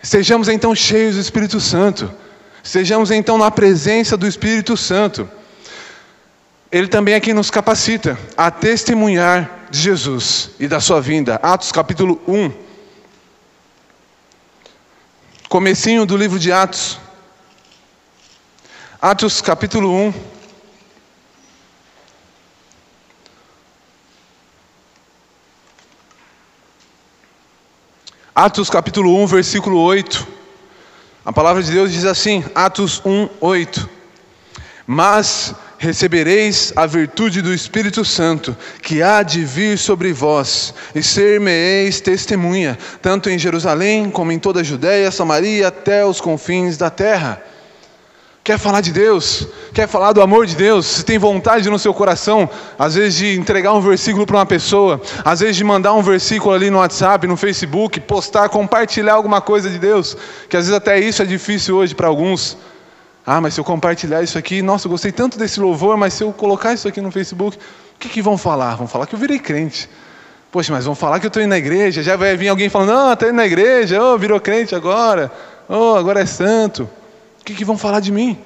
[0.00, 2.08] Sejamos então cheios do Espírito Santo,
[2.62, 5.28] sejamos então na presença do Espírito Santo.
[6.70, 11.40] Ele também é quem nos capacita a testemunhar de Jesus e da sua vinda.
[11.42, 12.52] Atos capítulo 1.
[15.48, 17.00] Comecinho do livro de Atos.
[19.02, 20.14] Atos capítulo 1.
[28.34, 30.28] Atos capítulo 1, versículo 8.
[31.24, 33.88] A palavra de Deus diz assim: Atos 1, 8.
[34.86, 42.02] Mas recebereis a virtude do Espírito Santo, que há de vir sobre vós, e ser-me-eis
[42.02, 47.42] testemunha, tanto em Jerusalém como em toda a Judéia, Samaria, até os confins da terra.
[48.50, 49.46] Quer falar de Deus?
[49.72, 50.84] Quer falar do amor de Deus?
[50.84, 55.00] Se tem vontade no seu coração, às vezes de entregar um versículo para uma pessoa,
[55.24, 59.70] às vezes de mandar um versículo ali no WhatsApp, no Facebook, postar, compartilhar alguma coisa
[59.70, 60.16] de Deus,
[60.48, 62.58] que às vezes até isso é difícil hoje para alguns.
[63.24, 66.24] Ah, mas se eu compartilhar isso aqui, nossa, eu gostei tanto desse louvor, mas se
[66.24, 68.74] eu colocar isso aqui no Facebook, o que, que vão falar?
[68.74, 69.88] Vão falar que eu virei crente.
[70.50, 72.88] Poxa, mas vão falar que eu estou indo na igreja, já vai vir alguém falando,
[72.88, 75.30] não, está indo na igreja, oh, virou crente agora,
[75.68, 76.90] oh, agora é santo.
[77.40, 78.38] O que, que vão falar de mim?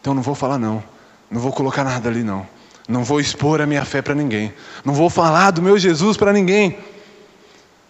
[0.00, 0.82] Então não vou falar não.
[1.30, 2.46] Não vou colocar nada ali não.
[2.88, 4.52] Não vou expor a minha fé para ninguém.
[4.84, 6.76] Não vou falar do meu Jesus para ninguém.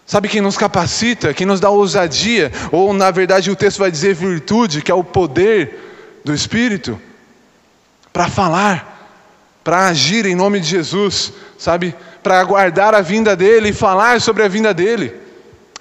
[0.05, 4.13] Sabe quem nos capacita, quem nos dá ousadia, ou na verdade o texto vai dizer
[4.13, 6.99] virtude, que é o poder do Espírito,
[8.11, 9.09] para falar,
[9.63, 11.95] para agir em nome de Jesus, sabe?
[12.21, 15.22] Para aguardar a vinda dele e falar sobre a vinda dele.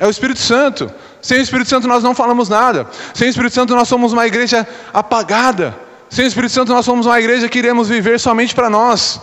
[0.02, 0.90] É o Espírito Santo.
[1.20, 2.88] Sem o Espírito Santo nós não falamos nada.
[3.14, 5.76] Sem o Espírito Santo nós somos uma igreja apagada.
[6.10, 9.20] Sem o Espírito Santo nós somos uma igreja que iremos viver somente para nós.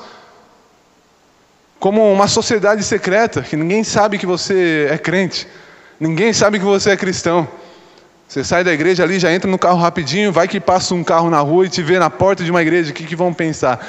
[1.81, 5.49] Como uma sociedade secreta, que ninguém sabe que você é crente.
[5.99, 7.45] Ninguém sabe que você é cristão.
[8.25, 11.29] Você sai da igreja ali, já entra no carro rapidinho, vai que passa um carro
[11.29, 13.85] na rua e te vê na porta de uma igreja, o que, que vão pensar?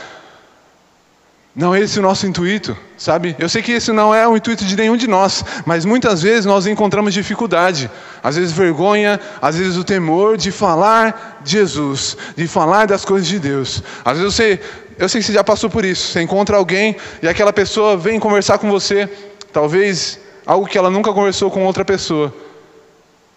[1.54, 3.34] Não esse é o nosso intuito, sabe?
[3.36, 6.44] Eu sei que esse não é o intuito de nenhum de nós, mas muitas vezes
[6.44, 7.90] nós encontramos dificuldade,
[8.22, 13.26] às vezes vergonha, às vezes o temor de falar de Jesus, de falar das coisas
[13.26, 13.82] de Deus.
[14.04, 14.60] Às vezes você,
[14.96, 18.20] eu sei que você já passou por isso, você encontra alguém e aquela pessoa vem
[18.20, 19.10] conversar com você,
[19.52, 22.32] talvez algo que ela nunca conversou com outra pessoa.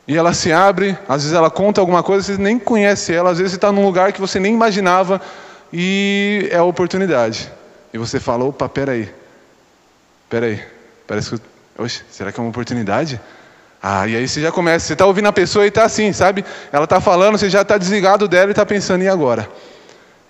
[0.08, 3.40] E ela se abre, às vezes ela conta alguma coisa, você nem conhece ela, às
[3.40, 5.20] vezes você está num lugar que você nem imaginava
[5.72, 7.50] e é a oportunidade.
[7.94, 9.14] E você fala, opa, peraí,
[10.28, 10.64] peraí,
[11.06, 11.42] parece que,
[11.78, 13.22] oxe, será que é uma oportunidade?
[13.82, 16.44] Ah, e aí você já começa, você está ouvindo a pessoa e está assim, sabe?
[16.72, 19.48] Ela está falando, você já está desligado dela e está pensando, e agora?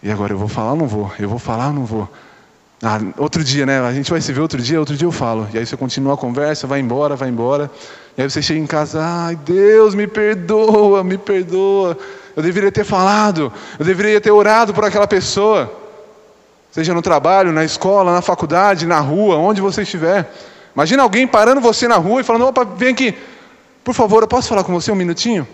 [0.02, 1.12] E agora, eu vou falar ou não vou?
[1.17, 2.10] Eu vou falar ou não vou?
[2.82, 3.80] Ah, outro dia, né?
[3.80, 5.47] A gente vai se ver outro dia, outro dia eu falo.
[5.54, 7.71] E aí você continua a conversa, vai embora, vai embora.
[8.17, 11.97] E aí você chega em casa, ai Deus, me perdoa, me perdoa.
[12.36, 15.83] Eu deveria ter falado, eu deveria ter orado por aquela pessoa.
[16.73, 20.33] Seja no trabalho, na escola, na faculdade, na rua, onde você estiver.
[20.73, 23.15] Imagina alguém parando você na rua e falando, opa, vem aqui,
[23.83, 25.47] por favor, eu posso falar com você um minutinho?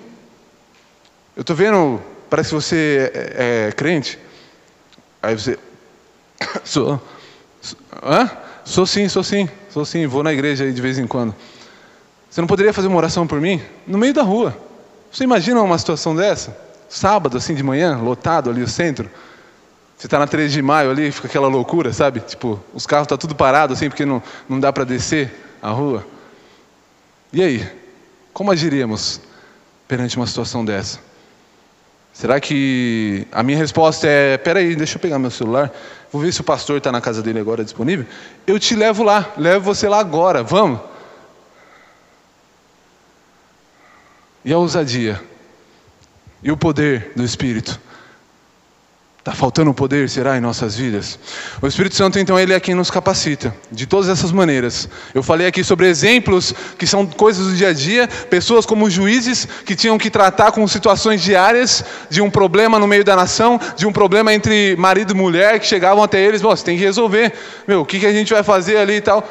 [1.35, 4.17] Eu estou vendo, parece que você é, é crente.
[5.21, 5.59] Aí você,
[6.63, 7.01] sou,
[8.01, 8.31] hã?
[8.63, 11.35] Sou sim, sou sim, sou sim, vou na igreja aí de vez em quando.
[12.29, 13.61] Você não poderia fazer uma oração por mim?
[13.85, 14.55] No meio da rua.
[15.11, 16.57] Você imagina uma situação dessa?
[16.87, 19.09] Sábado, assim, de manhã, lotado ali o centro.
[19.99, 22.21] Você está na 3 de maio ali, fica aquela loucura, sabe?
[22.21, 25.29] Tipo, os carros estão tá tudo parado assim, porque não, não dá para descer
[25.61, 26.07] a rua.
[27.33, 27.69] E aí?
[28.31, 29.19] Como agiríamos
[29.89, 30.99] perante uma situação dessa?
[32.13, 35.69] Será que a minha resposta é: peraí, deixa eu pegar meu celular,
[36.13, 38.05] vou ver se o pastor está na casa dele agora disponível.
[38.47, 40.79] Eu te levo lá, levo você lá agora, vamos.
[44.45, 45.21] E a ousadia?
[46.41, 47.88] E o poder do Espírito?
[49.29, 51.19] Está faltando poder, será, em nossas vidas?
[51.61, 54.89] O Espírito Santo, então, ele é quem nos capacita, de todas essas maneiras.
[55.13, 59.47] Eu falei aqui sobre exemplos que são coisas do dia a dia, pessoas como juízes
[59.63, 63.85] que tinham que tratar com situações diárias de um problema no meio da nação, de
[63.85, 67.31] um problema entre marido e mulher, que chegavam até eles, você tem que resolver,
[67.67, 69.23] meu, o que, que a gente vai fazer ali e tal.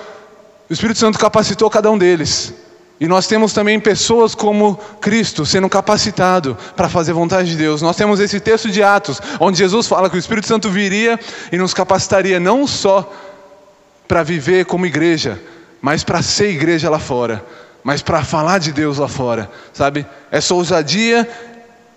[0.70, 2.54] O Espírito Santo capacitou cada um deles.
[3.00, 7.80] E nós temos também pessoas como Cristo sendo capacitado para fazer a vontade de Deus.
[7.80, 11.18] Nós temos esse texto de Atos, onde Jesus fala que o Espírito Santo viria
[11.52, 13.08] e nos capacitaria não só
[14.08, 15.40] para viver como igreja,
[15.80, 17.44] mas para ser igreja lá fora,
[17.84, 20.04] mas para falar de Deus lá fora, sabe?
[20.30, 21.28] Essa ousadia,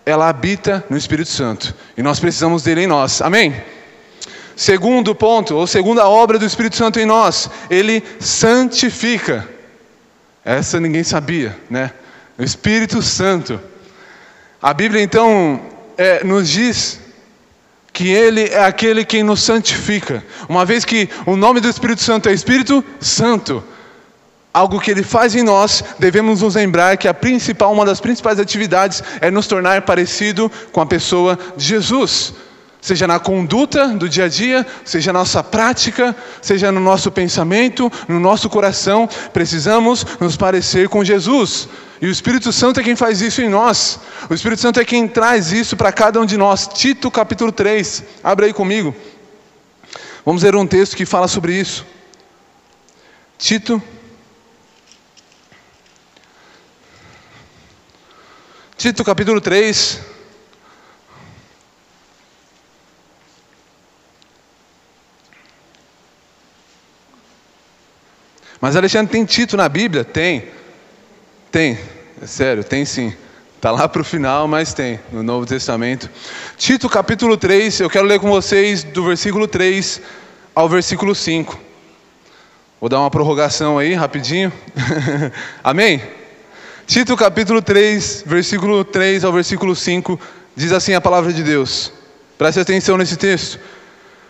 [0.05, 3.21] ela habita no Espírito Santo e nós precisamos dele em nós.
[3.23, 3.55] Amém?
[4.55, 9.49] Segundo ponto, ou segunda obra do Espírito Santo em nós, ele santifica.
[10.43, 11.91] Essa ninguém sabia, né?
[12.37, 13.59] O Espírito Santo.
[14.61, 15.61] A Bíblia então
[15.97, 16.99] é, nos diz
[17.93, 20.23] que Ele é aquele quem nos santifica.
[20.49, 23.63] Uma vez que o nome do Espírito Santo é Espírito Santo,
[24.53, 28.39] algo que Ele faz em nós, devemos nos lembrar que a principal, uma das principais
[28.39, 32.33] atividades é nos tornar parecido com a pessoa de Jesus
[32.81, 37.91] seja na conduta do dia a dia, seja na nossa prática, seja no nosso pensamento,
[38.07, 41.69] no nosso coração, precisamos nos parecer com Jesus.
[42.01, 43.99] E o Espírito Santo é quem faz isso em nós.
[44.27, 46.67] O Espírito Santo é quem traz isso para cada um de nós.
[46.67, 48.95] Tito capítulo 3, abre aí comigo.
[50.25, 51.85] Vamos ler um texto que fala sobre isso.
[53.37, 53.81] Tito.
[58.75, 60.10] Tito capítulo 3.
[68.61, 70.05] Mas Alexandre, tem Tito na Bíblia?
[70.05, 70.43] Tem.
[71.51, 71.79] Tem.
[72.21, 73.11] É sério, tem sim.
[73.55, 76.07] Está lá para o final, mas tem, no Novo Testamento.
[76.57, 80.01] Tito capítulo 3, eu quero ler com vocês do versículo 3
[80.53, 81.59] ao versículo 5.
[82.79, 84.53] Vou dar uma prorrogação aí, rapidinho.
[85.63, 85.99] Amém?
[86.85, 90.19] Tito capítulo 3, versículo 3 ao versículo 5,
[90.55, 91.91] diz assim a palavra de Deus.
[92.37, 93.59] Preste atenção nesse texto.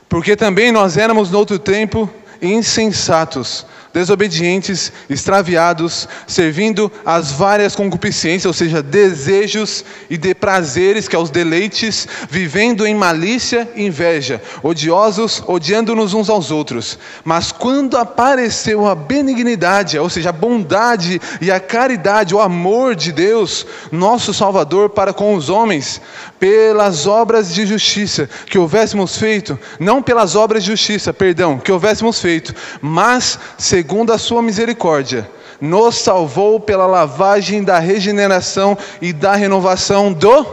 [0.07, 2.09] Porque também nós éramos no outro tempo
[2.41, 11.19] insensatos desobedientes, extraviados, servindo às várias concupiscências, ou seja, desejos e de prazeres, que é
[11.19, 16.97] os deleites, vivendo em malícia e inveja, odiosos, odiando-nos uns aos outros.
[17.23, 23.11] Mas quando apareceu a benignidade, ou seja, a bondade e a caridade, o amor de
[23.11, 26.01] Deus, nosso Salvador para com os homens,
[26.39, 32.19] pelas obras de justiça que houvéssemos feito, não pelas obras de justiça, perdão, que houvéssemos
[32.19, 33.80] feito, mas segundo
[34.13, 35.29] a sua misericórdia,
[35.59, 40.45] nos salvou pela lavagem da regeneração e da renovação do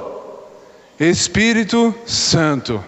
[1.01, 2.85] Espírito Santo.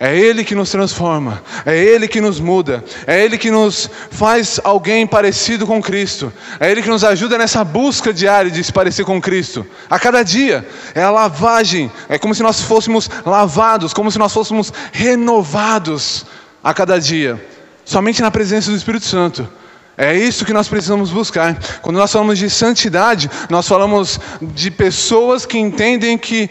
[0.00, 4.60] É Ele que nos transforma, é Ele que nos muda, é Ele que nos faz
[4.62, 9.04] alguém parecido com Cristo, é Ele que nos ajuda nessa busca diária de se parecer
[9.04, 9.66] com Cristo.
[9.90, 14.32] A cada dia é a lavagem, é como se nós fôssemos lavados, como se nós
[14.32, 16.24] fôssemos renovados
[16.62, 17.44] a cada dia,
[17.88, 19.48] somente na presença do Espírito Santo.
[19.96, 21.58] É isso que nós precisamos buscar.
[21.80, 26.50] Quando nós falamos de santidade, nós falamos de pessoas que entendem que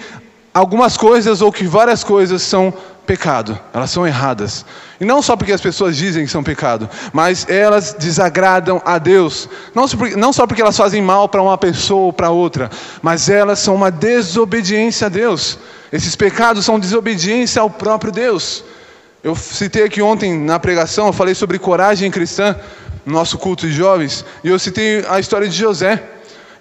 [0.52, 2.74] algumas coisas ou que várias coisas são
[3.06, 4.66] pecado, elas são erradas.
[5.00, 9.48] E não só porque as pessoas dizem que são pecado, mas elas desagradam a Deus.
[9.76, 9.86] Não,
[10.18, 12.70] não só porque elas fazem mal para uma pessoa ou para outra,
[13.02, 15.60] mas elas são uma desobediência a Deus.
[15.94, 18.64] Esses pecados são desobediência ao próprio Deus.
[19.28, 22.56] Eu citei aqui ontem na pregação, eu falei sobre coragem cristã
[23.06, 26.02] no nosso culto de jovens, e eu citei a história de José.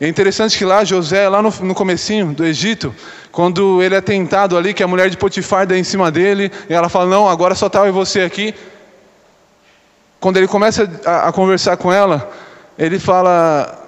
[0.01, 2.93] É interessante que lá, José, lá no, no comecinho do Egito,
[3.31, 6.75] quando ele é tentado ali, que a mulher de Potifar dá em cima dele, e
[6.75, 8.53] ela fala, não, agora só está eu e você aqui.
[10.19, 12.29] Quando ele começa a, a conversar com ela,
[12.77, 13.79] ele fala,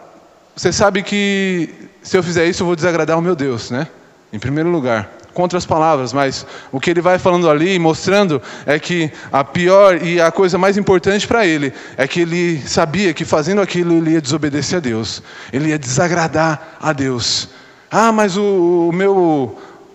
[0.54, 3.88] você sabe que se eu fizer isso eu vou desagradar o meu Deus, né?
[4.32, 8.76] Em primeiro lugar com outras palavras, mas o que ele vai falando ali, mostrando, é
[8.76, 13.24] que a pior e a coisa mais importante para ele é que ele sabia que
[13.24, 15.22] fazendo aquilo ele ia desobedecer a Deus,
[15.52, 17.50] ele ia desagradar a Deus.
[17.88, 19.16] Ah, mas o, o meu,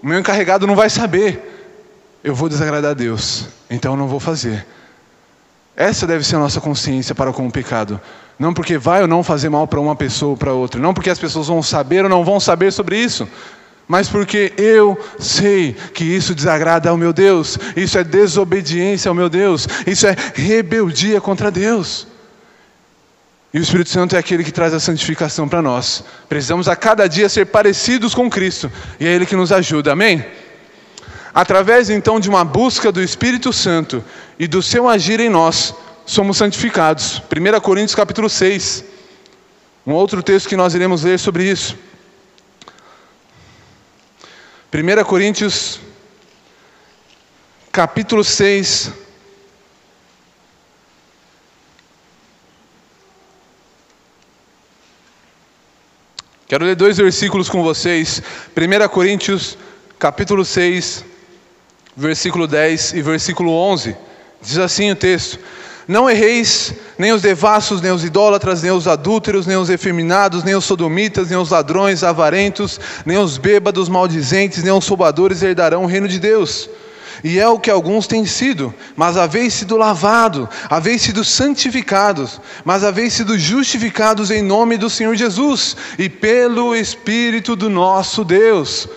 [0.01, 1.75] o meu encarregado não vai saber.
[2.23, 4.65] Eu vou desagradar a Deus, então eu não vou fazer.
[5.75, 7.99] Essa deve ser a nossa consciência para com o pecado.
[8.39, 10.79] Não porque vai ou não fazer mal para uma pessoa ou para outra.
[10.79, 13.27] Não porque as pessoas vão saber ou não vão saber sobre isso
[13.87, 19.29] mas porque eu sei que isso desagrada ao meu Deus, isso é desobediência ao meu
[19.29, 22.07] Deus, isso é rebeldia contra Deus.
[23.53, 26.03] E o Espírito Santo é aquele que traz a santificação para nós.
[26.27, 30.25] Precisamos a cada dia ser parecidos com Cristo, e é Ele que nos ajuda, amém?
[31.33, 34.03] Através então de uma busca do Espírito Santo
[34.39, 35.73] e do seu agir em nós,
[36.05, 37.21] somos santificados.
[37.31, 38.85] 1 Coríntios capítulo 6,
[39.85, 41.75] um outro texto que nós iremos ler sobre isso.
[44.73, 45.79] 1 Coríntios,
[47.71, 48.91] capítulo 6.
[56.47, 58.19] Quero ler dois versículos com vocês.
[58.57, 59.59] 1 Coríntios,
[59.99, 61.05] capítulo 6,
[61.95, 63.95] versículo 10 e versículo 11.
[64.41, 65.37] Diz assim o texto:
[65.87, 70.55] não erreis, nem os devassos, nem os idólatras, nem os adúlteros, nem os efeminados, nem
[70.55, 75.87] os sodomitas, nem os ladrões, avarentos, nem os bêbados, maldizentes, nem os roubadores herdarão o
[75.87, 76.69] reino de Deus.
[77.23, 82.83] E é o que alguns têm sido, mas haveis sido lavado, haveis sido santificados, mas
[82.83, 88.87] haveis sido justificados em nome do Senhor Jesus e pelo Espírito do nosso Deus.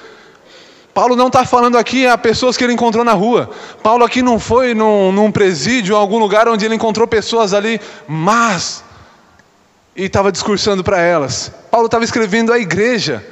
[0.96, 3.50] Paulo não está falando aqui a pessoas que ele encontrou na rua.
[3.82, 7.78] Paulo aqui não foi num, num presídio, em algum lugar onde ele encontrou pessoas ali,
[8.08, 8.82] mas
[9.94, 11.52] e estava discursando para elas.
[11.70, 13.22] Paulo estava escrevendo à igreja.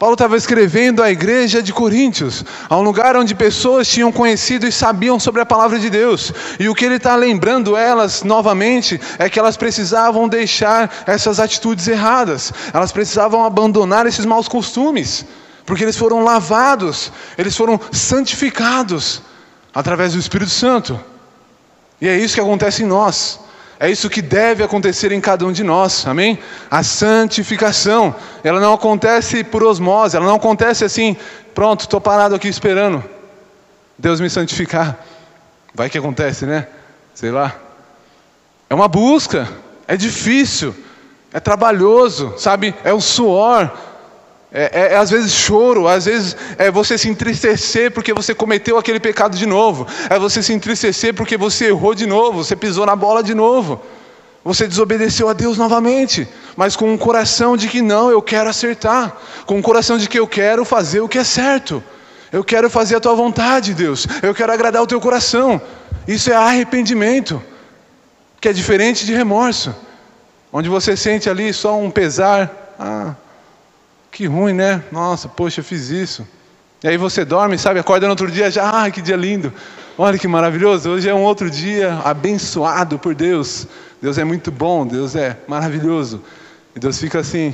[0.00, 4.72] Paulo estava escrevendo à igreja de Coríntios, a um lugar onde pessoas tinham conhecido e
[4.72, 6.32] sabiam sobre a palavra de Deus.
[6.58, 11.86] E o que ele está lembrando elas novamente é que elas precisavam deixar essas atitudes
[11.86, 15.24] erradas, elas precisavam abandonar esses maus costumes
[15.66, 19.22] porque eles foram lavados, eles foram santificados
[19.74, 21.00] através do Espírito Santo.
[22.00, 23.40] E é isso que acontece em nós.
[23.78, 26.38] É isso que deve acontecer em cada um de nós, amém?
[26.70, 31.16] A santificação, ela não acontece por osmose, ela não acontece assim,
[31.54, 33.02] pronto, estou parado aqui esperando
[33.98, 34.98] Deus me santificar.
[35.74, 36.68] Vai que acontece, né?
[37.14, 37.54] Sei lá.
[38.68, 39.48] É uma busca,
[39.86, 40.74] é difícil,
[41.32, 42.74] é trabalhoso, sabe?
[42.84, 43.70] É um suor,
[44.56, 48.78] é, é, é, às vezes choro, às vezes é você se entristecer porque você cometeu
[48.78, 52.86] aquele pecado de novo, é você se entristecer porque você errou de novo, você pisou
[52.86, 53.82] na bola de novo,
[54.44, 59.16] você desobedeceu a Deus novamente, mas com um coração de que não, eu quero acertar,
[59.44, 61.82] com um coração de que eu quero fazer o que é certo,
[62.30, 65.60] eu quero fazer a tua vontade, Deus, eu quero agradar o teu coração,
[66.06, 67.42] isso é arrependimento.
[68.40, 69.74] que é diferente de remorso,
[70.52, 72.76] onde você sente ali só um pesar.
[72.78, 73.14] Ah,
[74.14, 74.80] que ruim, né?
[74.92, 76.26] Nossa, poxa, eu fiz isso.
[76.84, 77.80] E aí você dorme, sabe?
[77.80, 79.52] Acorda no outro dia já, ah, que dia lindo.
[79.98, 80.88] Olha que maravilhoso.
[80.88, 83.66] Hoje é um outro dia abençoado por Deus.
[84.00, 86.22] Deus é muito bom, Deus é maravilhoso.
[86.76, 87.52] E Deus fica assim,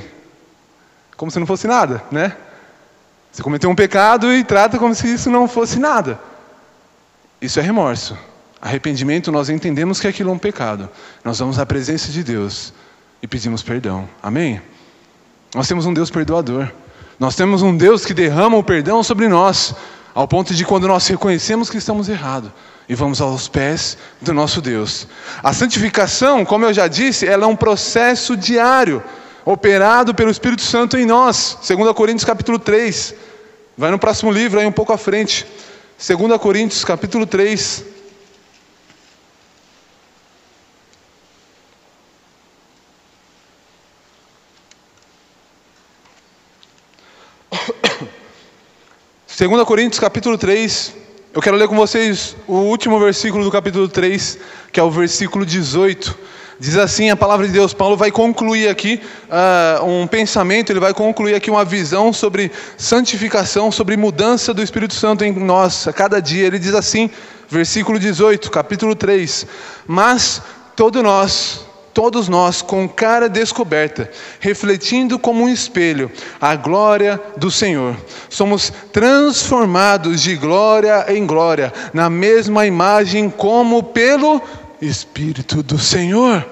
[1.17, 2.37] como se não fosse nada, né?
[3.31, 6.19] Você cometeu um pecado e trata como se isso não fosse nada.
[7.41, 8.15] Isso é remorso.
[8.61, 10.87] Arrependimento, nós entendemos que aquilo é um pecado.
[11.23, 12.71] Nós vamos à presença de Deus
[13.19, 14.07] e pedimos perdão.
[14.21, 14.61] Amém?
[15.53, 16.71] Nós temos um Deus perdoador.
[17.19, 19.75] Nós temos um Deus que derrama o perdão sobre nós,
[20.15, 22.51] ao ponto de quando nós reconhecemos que estamos errados
[22.87, 25.07] e vamos aos pés do nosso Deus.
[25.41, 29.03] A santificação, como eu já disse, ela é um processo diário
[29.45, 31.57] operado pelo Espírito Santo em nós.
[31.65, 33.15] 2 Coríntios capítulo 3.
[33.77, 35.45] Vai no próximo livro, aí um pouco à frente.
[36.05, 37.85] 2 Coríntios capítulo 3.
[49.41, 50.93] Segunda Coríntios capítulo 3,
[51.33, 54.37] eu quero ler com vocês o último versículo do capítulo 3,
[54.71, 56.15] que é o versículo 18
[56.59, 57.73] Diz assim a palavra de Deus.
[57.73, 63.71] Paulo vai concluir aqui uh, um pensamento, ele vai concluir aqui uma visão sobre santificação,
[63.71, 66.45] sobre mudança do Espírito Santo em nós a cada dia.
[66.45, 67.09] Ele diz assim,
[67.49, 69.47] versículo 18, capítulo 3:
[69.87, 70.39] Mas
[70.75, 77.95] todos nós, todos nós, com cara descoberta, refletindo como um espelho a glória do Senhor,
[78.29, 84.41] somos transformados de glória em glória, na mesma imagem como pelo
[84.81, 86.45] Espírito do Senhor.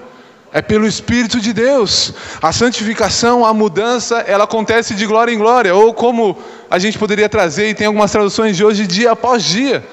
[0.52, 2.12] É pelo Espírito de Deus.
[2.42, 5.72] A santificação, a mudança, ela acontece de glória em glória.
[5.72, 6.36] Ou como
[6.68, 9.84] a gente poderia trazer, e tem algumas traduções de hoje, dia após dia.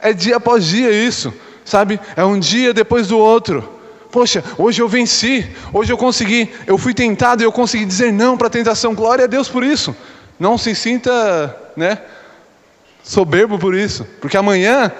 [0.00, 1.32] É dia após dia isso,
[1.62, 2.00] sabe?
[2.16, 3.77] É um dia depois do outro.
[4.10, 8.38] Poxa, hoje eu venci, hoje eu consegui, eu fui tentado e eu consegui dizer não
[8.38, 8.94] para a tentação.
[8.94, 9.94] Glória a Deus por isso.
[10.38, 11.98] Não se sinta, né,
[13.02, 14.90] soberbo por isso, porque amanhã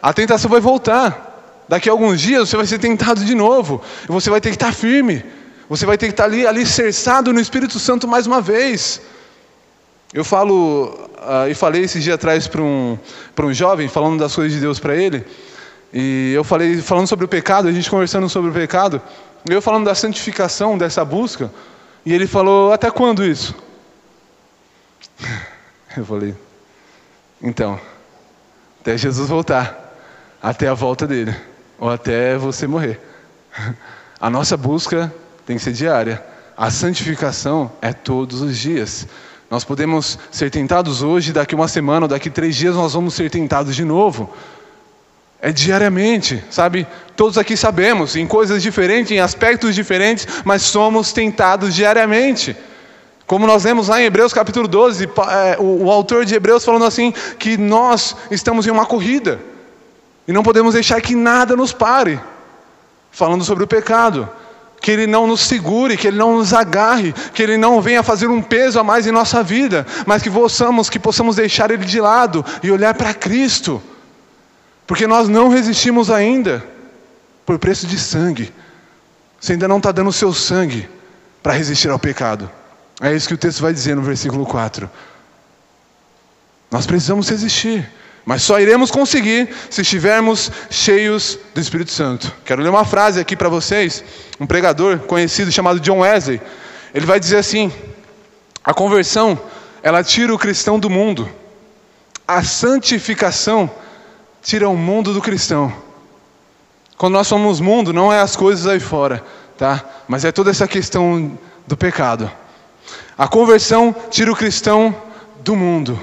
[0.00, 1.64] a tentação vai voltar.
[1.68, 3.82] Daqui a alguns dias você vai ser tentado de novo.
[4.04, 5.24] E você vai ter que estar firme.
[5.68, 9.00] Você vai ter que estar ali alicerçado no Espírito Santo mais uma vez.
[10.12, 12.98] Eu falo, uh, e falei esse dia atrás para um,
[13.40, 15.24] um jovem, falando das coisas de Deus para ele.
[15.92, 19.00] E eu falei, falando sobre o pecado, a gente conversando sobre o pecado.
[19.48, 21.50] Eu falando da santificação, dessa busca.
[22.06, 23.54] E ele falou: Até quando isso?
[25.94, 26.34] Eu falei:
[27.42, 27.78] Então,
[28.80, 29.94] até Jesus voltar,
[30.42, 31.36] até a volta dele
[31.82, 33.00] ou até você morrer.
[34.20, 35.12] A nossa busca
[35.44, 36.24] tem que ser diária.
[36.56, 39.04] A santificação é todos os dias.
[39.50, 43.28] Nós podemos ser tentados hoje, daqui uma semana, ou daqui três dias nós vamos ser
[43.30, 44.32] tentados de novo.
[45.44, 46.86] É diariamente, sabe?
[47.16, 52.56] Todos aqui sabemos, em coisas diferentes, em aspectos diferentes, mas somos tentados diariamente.
[53.26, 57.12] Como nós lemos lá em Hebreus capítulo 12, é, o autor de Hebreus falando assim,
[57.40, 59.40] que nós estamos em uma corrida.
[60.28, 62.20] E não podemos deixar que nada nos pare,
[63.10, 64.28] falando sobre o pecado.
[64.80, 68.28] Que ele não nos segure, que ele não nos agarre, que ele não venha fazer
[68.28, 72.00] um peso a mais em nossa vida, mas que possamos, que possamos deixar ele de
[72.00, 73.82] lado e olhar para Cristo.
[74.86, 76.64] Porque nós não resistimos ainda
[77.46, 78.52] por preço de sangue.
[79.40, 80.88] Você ainda não está dando o seu sangue
[81.42, 82.50] para resistir ao pecado.
[83.00, 84.88] É isso que o texto vai dizer no versículo 4.
[86.70, 87.88] Nós precisamos resistir.
[88.24, 92.32] Mas só iremos conseguir se estivermos cheios do Espírito Santo.
[92.44, 94.04] Quero ler uma frase aqui para vocês.
[94.38, 96.40] Um pregador conhecido chamado John Wesley.
[96.94, 97.72] Ele vai dizer assim:
[98.62, 99.38] A conversão,
[99.82, 101.28] ela tira o cristão do mundo.
[102.26, 103.68] A santificação
[104.42, 105.72] tira o mundo do cristão.
[106.98, 109.24] Quando nós somos mundo, não é as coisas aí fora,
[109.56, 109.84] tá?
[110.06, 112.30] Mas é toda essa questão do pecado.
[113.16, 114.94] A conversão tira o cristão
[115.40, 115.98] do mundo.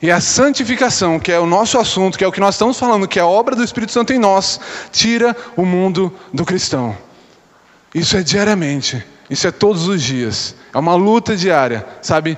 [0.00, 3.08] E a santificação, que é o nosso assunto, que é o que nós estamos falando,
[3.08, 4.60] que é a obra do Espírito Santo em nós,
[4.92, 6.96] tira o mundo do cristão.
[7.94, 10.54] Isso é diariamente, isso é todos os dias.
[10.74, 12.36] É uma luta diária, sabe?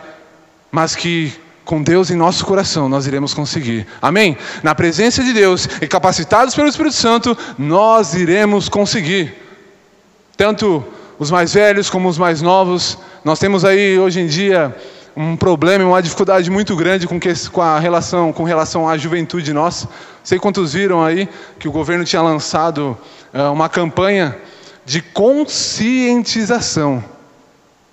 [0.70, 1.32] Mas que
[1.66, 3.86] com Deus em nosso coração nós iremos conseguir.
[4.00, 4.38] Amém?
[4.62, 9.34] Na presença de Deus e capacitados pelo Espírito Santo, nós iremos conseguir.
[10.36, 10.82] Tanto
[11.18, 12.96] os mais velhos como os mais novos.
[13.24, 14.74] Nós temos aí hoje em dia
[15.16, 19.52] um problema, uma dificuldade muito grande com, que, com, a relação, com relação à juventude
[19.52, 19.88] nossa.
[20.22, 22.96] Sei quantos viram aí que o governo tinha lançado
[23.34, 24.38] uh, uma campanha
[24.84, 27.02] de conscientização.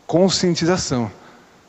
[0.06, 1.10] Conscientização.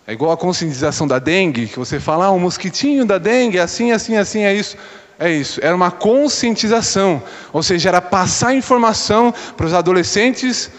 [0.07, 3.63] É igual a conscientização da dengue, que você fala, ah, um mosquitinho da dengue, é
[3.63, 4.77] assim, assim, assim, é isso.
[5.19, 10.71] é isso, era uma conscientização, ou seja, era passar informação para os adolescentes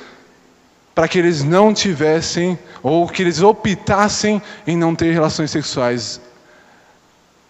[0.93, 6.21] para que eles não tivessem ou que eles optassem em não ter relações sexuais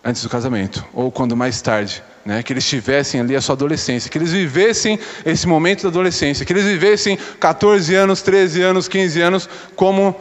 [0.04, 2.42] antes do casamento ou quando mais tarde, né?
[2.42, 6.54] Que eles tivessem ali a sua adolescência, que eles vivessem esse momento da adolescência, que
[6.54, 10.16] eles vivessem 14 anos, 13 anos, 15 anos como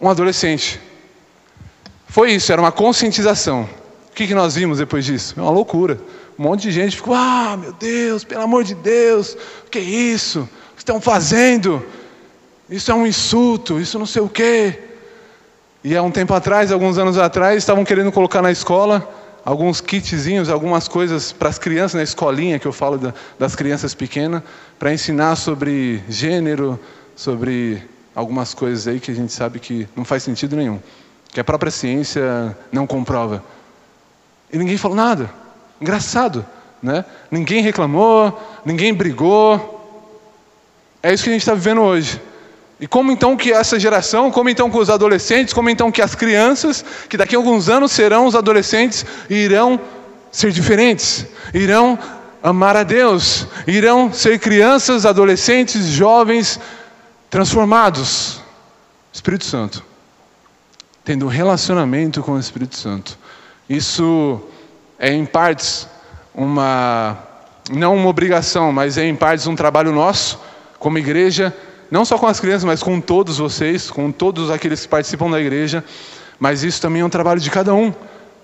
[0.00, 0.80] um adolescente.
[2.08, 3.68] Foi isso, era uma conscientização
[4.18, 5.34] que, que nós vimos depois disso?
[5.38, 5.96] É uma loucura.
[6.36, 9.82] Um monte de gente ficou, ah, meu Deus, pelo amor de Deus, o que é
[9.82, 10.40] isso?
[10.72, 11.84] O que estão fazendo?
[12.68, 14.76] Isso é um insulto, isso não sei o quê.
[15.84, 19.08] E há um tempo atrás, alguns anos atrás, estavam querendo colocar na escola
[19.44, 23.94] alguns kitzinhos, algumas coisas para as crianças, na escolinha que eu falo da, das crianças
[23.94, 24.42] pequenas,
[24.80, 26.78] para ensinar sobre gênero,
[27.14, 27.80] sobre
[28.16, 30.80] algumas coisas aí que a gente sabe que não faz sentido nenhum,
[31.28, 33.42] que a própria ciência não comprova.
[34.52, 35.30] E ninguém falou nada.
[35.80, 36.44] Engraçado,
[36.82, 37.04] né?
[37.30, 39.74] Ninguém reclamou, ninguém brigou.
[41.02, 42.20] É isso que a gente está vivendo hoje.
[42.80, 46.14] E como então que essa geração, como então que os adolescentes, como então que as
[46.14, 49.80] crianças, que daqui a alguns anos serão os adolescentes, irão
[50.30, 51.98] ser diferentes, irão
[52.42, 56.60] amar a Deus, irão ser crianças, adolescentes, jovens
[57.28, 58.40] transformados.
[59.12, 59.87] Espírito Santo.
[61.08, 63.18] Tendo um relacionamento com o Espírito Santo.
[63.66, 64.42] Isso
[64.98, 65.88] é em partes
[66.34, 67.16] uma
[67.70, 70.38] não uma obrigação, mas é em partes um trabalho nosso
[70.78, 71.56] como igreja,
[71.90, 75.40] não só com as crianças, mas com todos vocês, com todos aqueles que participam da
[75.40, 75.82] igreja,
[76.38, 77.90] mas isso também é um trabalho de cada um,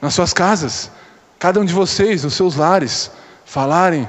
[0.00, 0.90] nas suas casas,
[1.38, 3.10] cada um de vocês, nos seus lares,
[3.44, 4.08] falarem,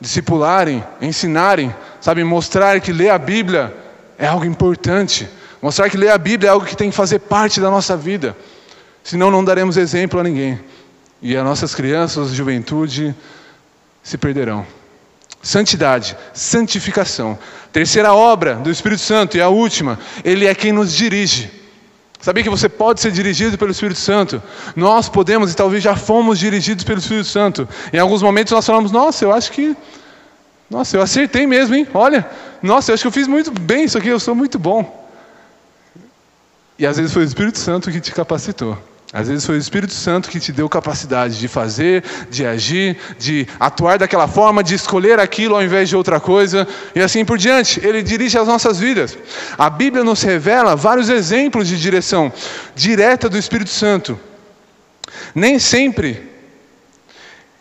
[0.00, 3.76] discipularem, ensinarem, sabe, mostrar que ler a Bíblia
[4.16, 5.28] é algo importante,
[5.60, 8.36] mostrar que ler a Bíblia é algo que tem que fazer parte da nossa vida
[9.08, 10.60] senão não daremos exemplo a ninguém.
[11.22, 13.14] E as nossas crianças, juventude,
[14.02, 14.66] se perderão.
[15.42, 17.38] Santidade, santificação.
[17.72, 21.50] Terceira obra do Espírito Santo e a última, ele é quem nos dirige.
[22.20, 24.42] Sabia que você pode ser dirigido pelo Espírito Santo?
[24.76, 27.66] Nós podemos e talvez já fomos dirigidos pelo Espírito Santo.
[27.92, 29.74] Em alguns momentos nós falamos: Nossa, eu acho que.
[30.68, 31.88] Nossa, eu acertei mesmo, hein?
[31.94, 32.28] Olha,
[32.62, 34.97] nossa, eu acho que eu fiz muito bem isso aqui, eu sou muito bom.
[36.78, 38.78] E às vezes foi o Espírito Santo que te capacitou.
[39.12, 43.48] Às vezes foi o Espírito Santo que te deu capacidade de fazer, de agir, de
[43.58, 47.80] atuar daquela forma, de escolher aquilo ao invés de outra coisa, e assim por diante.
[47.84, 49.16] Ele dirige as nossas vidas.
[49.56, 52.30] A Bíblia nos revela vários exemplos de direção
[52.76, 54.20] direta do Espírito Santo.
[55.34, 56.28] Nem sempre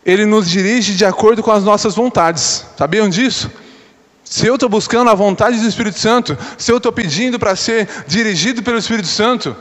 [0.06, 2.66] ele nos dirige de acordo com as nossas vontades.
[2.78, 3.50] Sabiam disso?
[4.30, 7.88] Se eu estou buscando a vontade do Espírito Santo, se eu estou pedindo para ser
[8.08, 9.56] dirigido pelo Espírito Santo,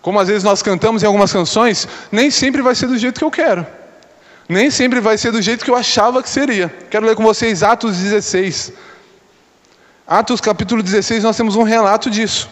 [0.00, 3.24] como às vezes nós cantamos em algumas canções, nem sempre vai ser do jeito que
[3.24, 3.66] eu quero.
[4.48, 6.68] Nem sempre vai ser do jeito que eu achava que seria.
[6.90, 8.72] Quero ler com vocês Atos 16.
[10.06, 12.48] Atos capítulo 16, nós temos um relato disso.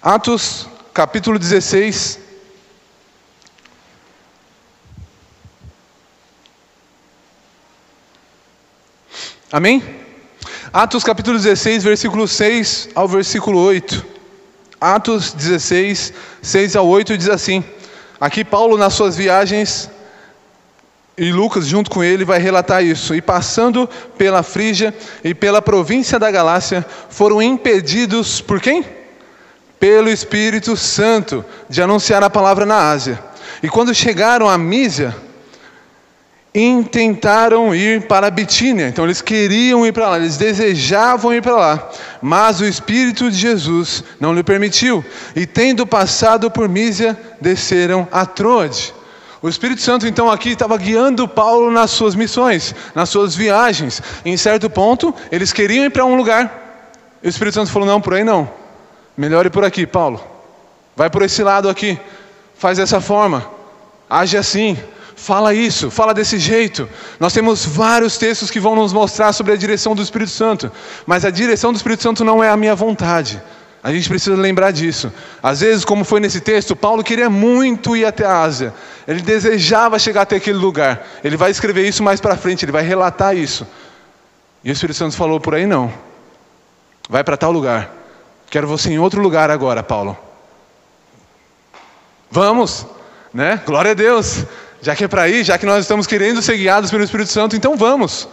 [0.00, 2.25] Atos capítulo 16.
[9.56, 9.82] Amém?
[10.70, 14.04] Atos capítulo 16, versículo 6 ao versículo 8.
[14.78, 17.64] Atos 16, 6 ao 8 diz assim:
[18.20, 19.88] Aqui Paulo, nas suas viagens,
[21.16, 23.14] e Lucas, junto com ele, vai relatar isso.
[23.14, 23.88] E passando
[24.18, 24.94] pela Frígia
[25.24, 28.84] e pela província da Galácia, foram impedidos por quem?
[29.80, 33.18] Pelo Espírito Santo de anunciar a palavra na Ásia.
[33.62, 35.16] E quando chegaram a Mísia,
[36.56, 38.88] intentaram ir para Bitínia.
[38.88, 41.90] Então eles queriam ir para lá, eles desejavam ir para lá,
[42.22, 45.04] mas o Espírito de Jesus não lhe permitiu.
[45.34, 48.94] E tendo passado por Mísia, desceram a Troade.
[49.42, 54.00] O Espírito Santo então aqui estava guiando Paulo nas suas missões, nas suas viagens.
[54.24, 56.88] em certo ponto, eles queriam ir para um lugar.
[57.22, 58.48] E o Espírito Santo falou: "Não, por aí não.
[59.14, 60.24] Melhor ir por aqui, Paulo.
[60.96, 61.98] Vai por esse lado aqui.
[62.56, 63.46] Faz dessa forma.
[64.08, 64.78] Age assim
[65.16, 66.88] fala isso, fala desse jeito.
[67.18, 70.70] Nós temos vários textos que vão nos mostrar sobre a direção do Espírito Santo,
[71.06, 73.42] mas a direção do Espírito Santo não é a minha vontade.
[73.82, 75.12] A gente precisa lembrar disso.
[75.42, 78.74] Às vezes, como foi nesse texto, Paulo queria muito ir até a Ásia.
[79.06, 81.06] Ele desejava chegar até aquele lugar.
[81.22, 83.66] Ele vai escrever isso mais para frente, ele vai relatar isso.
[84.62, 85.92] E o Espírito Santo falou por aí não.
[87.08, 87.94] Vai para tal lugar.
[88.50, 90.18] Quero você em outro lugar agora, Paulo.
[92.28, 92.84] Vamos,
[93.32, 93.62] né?
[93.64, 94.44] Glória a Deus.
[94.80, 97.56] Já que é para ir, já que nós estamos querendo ser guiados pelo Espírito Santo,
[97.56, 98.28] então vamos.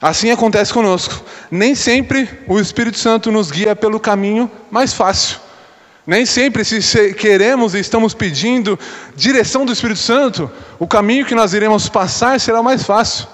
[0.00, 1.24] Assim acontece conosco.
[1.50, 5.38] Nem sempre o Espírito Santo nos guia pelo caminho mais fácil.
[6.06, 8.78] Nem sempre, se queremos e estamos pedindo
[9.16, 13.26] direção do Espírito Santo, o caminho que nós iremos passar será mais fácil.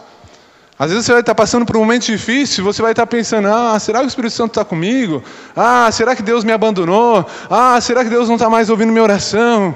[0.78, 3.78] Às vezes você vai estar passando por um momento difícil, você vai estar pensando: ah,
[3.78, 5.22] será que o Espírito Santo está comigo?
[5.55, 7.26] Ah, será que Deus me abandonou?
[7.51, 9.74] Ah, será que Deus não está mais ouvindo minha oração?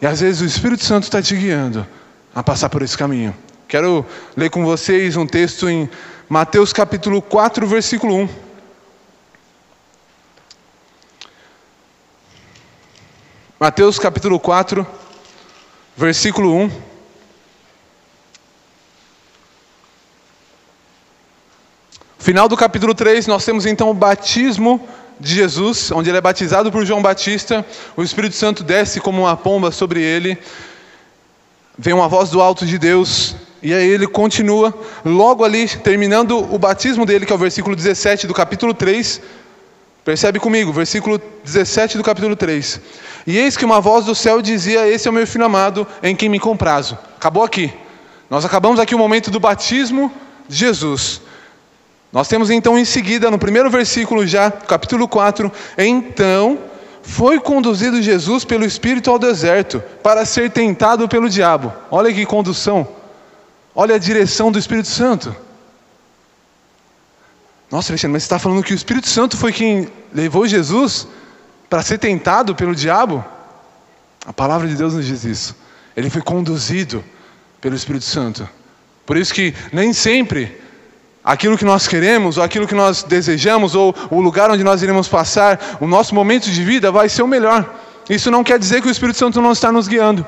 [0.00, 1.86] E às vezes o Espírito Santo está te guiando
[2.34, 3.34] a passar por esse caminho.
[3.66, 4.04] Quero
[4.36, 5.88] ler com vocês um texto em
[6.28, 8.28] Mateus capítulo 4, versículo 1.
[13.58, 14.86] Mateus capítulo 4,
[15.96, 16.70] versículo 1.
[22.18, 24.86] Final do capítulo 3, nós temos então o batismo
[25.18, 27.64] de Jesus, onde ele é batizado por João Batista,
[27.96, 30.38] o Espírito Santo desce como uma pomba sobre ele,
[31.78, 36.58] vem uma voz do alto de Deus, e aí ele continua, logo ali, terminando o
[36.58, 39.20] batismo dele, que é o versículo 17 do capítulo 3,
[40.04, 42.80] percebe comigo, versículo 17 do capítulo 3.
[43.26, 46.14] E eis que uma voz do céu dizia: Esse é o meu filho amado, em
[46.14, 46.96] quem me comprazo.
[47.16, 47.72] Acabou aqui.
[48.30, 50.12] Nós acabamos aqui o momento do batismo
[50.48, 51.20] de Jesus.
[52.16, 56.58] Nós temos então em seguida, no primeiro versículo já, capítulo 4, então
[57.02, 61.70] foi conduzido Jesus pelo Espírito ao deserto para ser tentado pelo diabo.
[61.90, 62.88] Olha que condução.
[63.74, 65.36] Olha a direção do Espírito Santo.
[67.70, 71.06] Nossa, Alexandre, mas você está falando que o Espírito Santo foi quem levou Jesus
[71.68, 73.22] para ser tentado pelo diabo?
[74.24, 75.54] A palavra de Deus nos diz isso.
[75.94, 77.04] Ele foi conduzido
[77.60, 78.48] pelo Espírito Santo.
[79.04, 80.64] Por isso que nem sempre
[81.26, 85.08] aquilo que nós queremos, ou aquilo que nós desejamos, ou o lugar onde nós iremos
[85.08, 87.74] passar o nosso momento de vida vai ser o melhor.
[88.08, 90.24] Isso não quer dizer que o Espírito Santo não está nos guiando.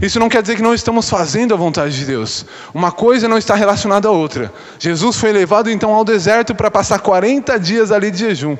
[0.00, 2.46] Isso não quer dizer que não estamos fazendo a vontade de Deus.
[2.72, 4.52] Uma coisa não está relacionada à outra.
[4.78, 8.56] Jesus foi levado então ao deserto para passar 40 dias ali de jejum.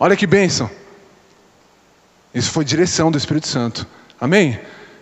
[0.00, 0.70] Olha que bênção.
[2.34, 3.86] Isso foi direção do Espírito Santo.
[4.18, 4.58] Amém?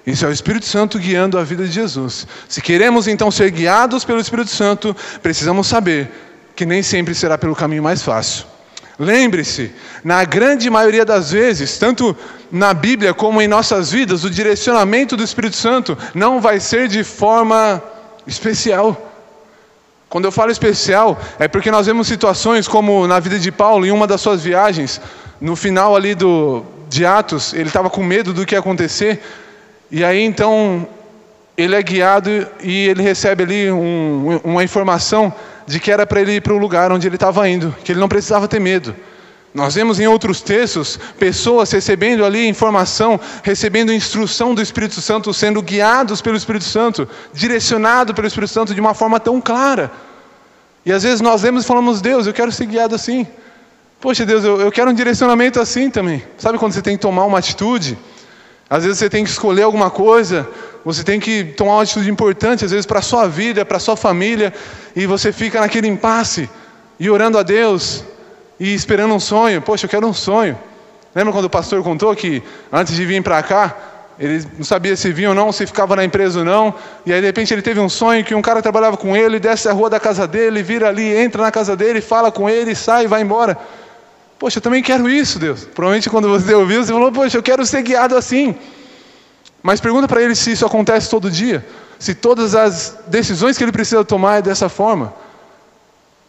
[0.07, 2.27] Isso é o Espírito Santo guiando a vida de Jesus.
[2.49, 6.11] Se queremos então ser guiados pelo Espírito Santo, precisamos saber
[6.55, 8.47] que nem sempre será pelo caminho mais fácil.
[8.99, 9.73] Lembre-se,
[10.05, 12.17] na grande maioria das vezes, tanto
[12.51, 17.03] na Bíblia como em nossas vidas, o direcionamento do Espírito Santo não vai ser de
[17.03, 17.83] forma
[18.27, 19.11] especial.
[20.09, 23.91] Quando eu falo especial, é porque nós vemos situações como na vida de Paulo, em
[23.91, 25.01] uma das suas viagens,
[25.41, 29.21] no final ali do, de Atos, ele estava com medo do que ia acontecer,
[29.91, 30.87] e aí então
[31.57, 32.31] ele é guiado
[32.63, 35.33] e ele recebe ali um, uma informação
[35.67, 38.01] de que era para ele ir para o lugar onde ele estava indo, que ele
[38.01, 38.95] não precisava ter medo.
[39.55, 45.63] Nós vemos em outros textos pessoas recebendo ali informação, recebendo instrução do Espírito Santo, sendo
[45.63, 49.93] guiados pelo Espírito Santo, direcionados pelo Espírito Santo de uma forma tão clara.
[50.85, 53.25] E às vezes nós lemos e falamos, Deus, eu quero ser guiado assim.
[54.01, 56.23] Poxa, Deus, eu, eu quero um direcionamento assim também.
[56.37, 57.97] Sabe quando você tem que tomar uma atitude?
[58.69, 60.49] Às vezes você tem que escolher alguma coisa,
[60.85, 63.81] você tem que tomar uma atitude importante, às vezes para a sua vida, para a
[63.81, 64.53] sua família,
[64.95, 66.49] e você fica naquele impasse,
[66.99, 68.05] e orando a Deus,
[68.59, 69.61] e esperando um sonho.
[69.63, 70.59] Poxa, eu quero um sonho.
[71.15, 72.43] Lembra quando o pastor contou que
[72.73, 73.77] antes de vir para cá,
[74.19, 77.21] ele não sabia se vinha ou não, se ficava na empresa ou não, e aí
[77.21, 79.91] de repente ele teve um sonho que um cara trabalhava com ele, desce a rua
[79.91, 83.23] da casa dele, vira ali, entra na casa dele, fala com ele, sai e vai
[83.23, 83.59] embora.
[84.39, 85.65] Poxa, eu também quero isso, Deus.
[85.65, 88.55] Provavelmente quando você ouviu, você falou, poxa, eu quero ser guiado assim.
[89.63, 91.67] Mas pergunta para ele se isso acontece todo dia,
[91.99, 95.15] se todas as decisões que ele precisa tomar é dessa forma.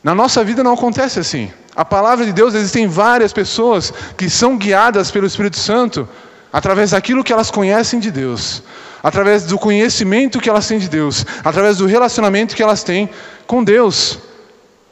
[0.01, 1.51] Na nossa vida não acontece assim.
[1.75, 6.07] A palavra de Deus, existem várias pessoas que são guiadas pelo Espírito Santo
[6.53, 8.63] através daquilo que elas conhecem de Deus,
[9.03, 13.09] através do conhecimento que elas têm de Deus, através do relacionamento que elas têm
[13.45, 14.19] com Deus.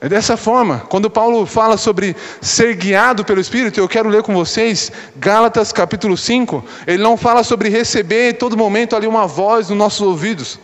[0.04, 0.80] É dessa forma.
[0.90, 6.18] Quando Paulo fala sobre ser guiado pelo Espírito, eu quero ler com vocês Gálatas capítulo
[6.18, 6.62] 5.
[6.86, 10.60] Ele não fala sobre receber em todo momento ali uma voz nos nossos ouvidos.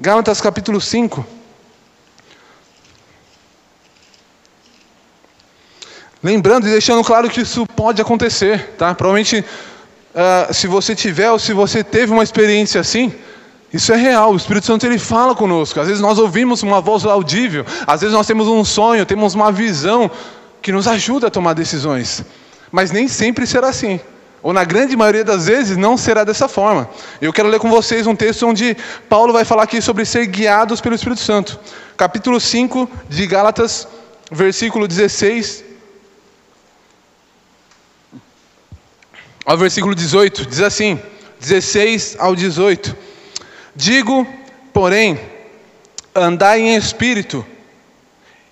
[0.00, 1.24] Gálatas capítulo 5.
[6.20, 8.92] Lembrando e deixando claro que isso pode acontecer, tá?
[8.92, 9.44] Provavelmente,
[10.16, 13.14] uh, se você tiver ou se você teve uma experiência assim,
[13.74, 15.80] isso é real, o Espírito Santo ele fala conosco.
[15.80, 19.50] Às vezes nós ouvimos uma voz audível, às vezes nós temos um sonho, temos uma
[19.50, 20.08] visão
[20.62, 22.24] que nos ajuda a tomar decisões.
[22.70, 23.98] Mas nem sempre será assim.
[24.44, 26.88] Ou na grande maioria das vezes não será dessa forma.
[27.20, 28.76] Eu quero ler com vocês um texto onde
[29.08, 31.58] Paulo vai falar aqui sobre ser guiados pelo Espírito Santo.
[31.96, 33.88] Capítulo 5 de Gálatas,
[34.30, 35.64] versículo 16
[39.44, 40.98] ao versículo 18, diz assim:
[41.40, 43.03] 16 ao 18.
[43.74, 44.26] Digo,
[44.72, 45.18] porém,
[46.14, 47.44] andai em espírito,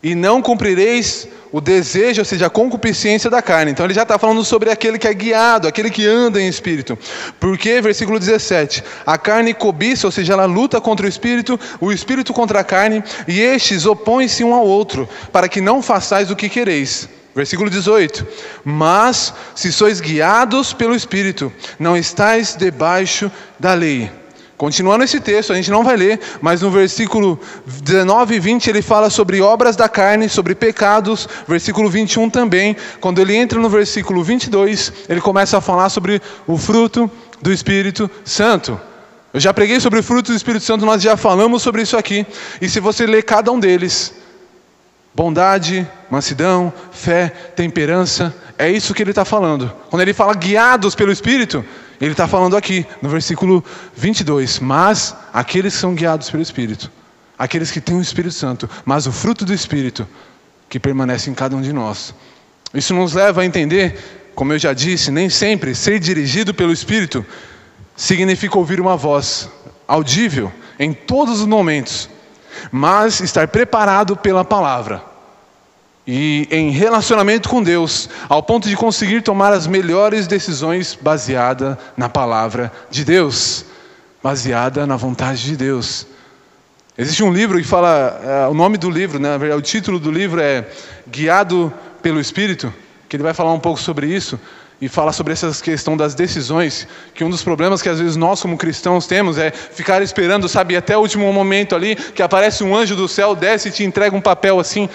[0.02, 3.70] e não cumprireis o desejo, ou seja, a concupiscência da carne.
[3.70, 6.98] Então ele já está falando sobre aquele que é guiado, aquele que anda em espírito.
[7.38, 12.32] Porque, versículo 17: a carne cobiça, ou seja, ela luta contra o espírito, o espírito
[12.32, 16.48] contra a carne, e estes opõem-se um ao outro, para que não façais o que
[16.48, 17.08] quereis.
[17.34, 18.26] Versículo 18:
[18.64, 24.10] Mas se sois guiados pelo Espírito, não estáis debaixo da lei.
[24.62, 27.36] Continuando esse texto, a gente não vai ler, mas no versículo
[27.82, 31.28] 19 e 20 ele fala sobre obras da carne, sobre pecados.
[31.48, 32.76] Versículo 21 também.
[33.00, 37.10] Quando ele entra no versículo 22, ele começa a falar sobre o fruto
[37.40, 38.80] do Espírito Santo.
[39.34, 42.24] Eu já preguei sobre o fruto do Espírito Santo, nós já falamos sobre isso aqui.
[42.60, 44.14] E se você ler cada um deles,
[45.12, 49.72] bondade, mansidão, fé, temperança, é isso que ele está falando.
[49.90, 51.64] Quando ele fala guiados pelo Espírito,
[52.02, 56.90] ele está falando aqui, no versículo 22, mas aqueles que são guiados pelo Espírito,
[57.38, 60.04] aqueles que têm o Espírito Santo, mas o fruto do Espírito
[60.68, 62.12] que permanece em cada um de nós.
[62.74, 67.24] Isso nos leva a entender, como eu já disse, nem sempre ser dirigido pelo Espírito
[67.94, 69.48] significa ouvir uma voz
[69.86, 72.10] audível em todos os momentos,
[72.72, 75.11] mas estar preparado pela palavra
[76.06, 82.08] e em relacionamento com Deus, ao ponto de conseguir tomar as melhores decisões baseada na
[82.08, 83.64] palavra de Deus,
[84.22, 86.06] baseada na vontade de Deus.
[86.98, 90.40] Existe um livro que fala, é, o nome do livro, né, o título do livro
[90.40, 90.66] é
[91.08, 91.72] Guiado
[92.02, 92.72] pelo Espírito,
[93.08, 94.38] que ele vai falar um pouco sobre isso
[94.82, 98.42] e fala sobre essa questão das decisões, que um dos problemas que às vezes nós
[98.42, 102.74] como cristãos temos é ficar esperando, sabe, até o último momento ali, que aparece um
[102.74, 104.88] anjo do céu, desce e te entrega um papel assim,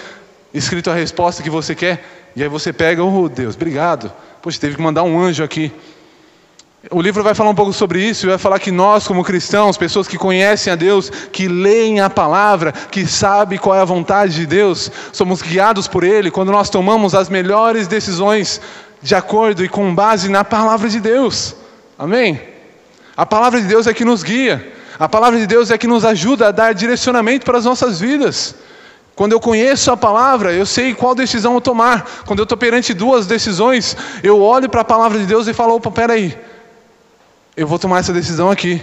[0.52, 4.12] escrito a resposta que você quer, e aí você pega, oh Deus, obrigado.
[4.40, 5.72] Poxa, teve que mandar um anjo aqui.
[6.90, 10.06] O livro vai falar um pouco sobre isso, vai falar que nós, como cristãos, pessoas
[10.06, 14.46] que conhecem a Deus, que leem a palavra, que sabem qual é a vontade de
[14.46, 18.60] Deus, somos guiados por Ele quando nós tomamos as melhores decisões
[19.02, 21.56] de acordo e com base na palavra de Deus.
[21.98, 22.40] Amém?
[23.16, 26.04] A palavra de Deus é que nos guia, a palavra de Deus é que nos
[26.04, 28.54] ajuda a dar direcionamento para as nossas vidas.
[29.18, 32.08] Quando eu conheço a palavra, eu sei qual decisão eu tomar.
[32.24, 35.74] Quando eu estou perante duas decisões, eu olho para a palavra de Deus e falo:
[35.74, 36.38] opa, peraí,
[37.56, 38.80] eu vou tomar essa decisão aqui.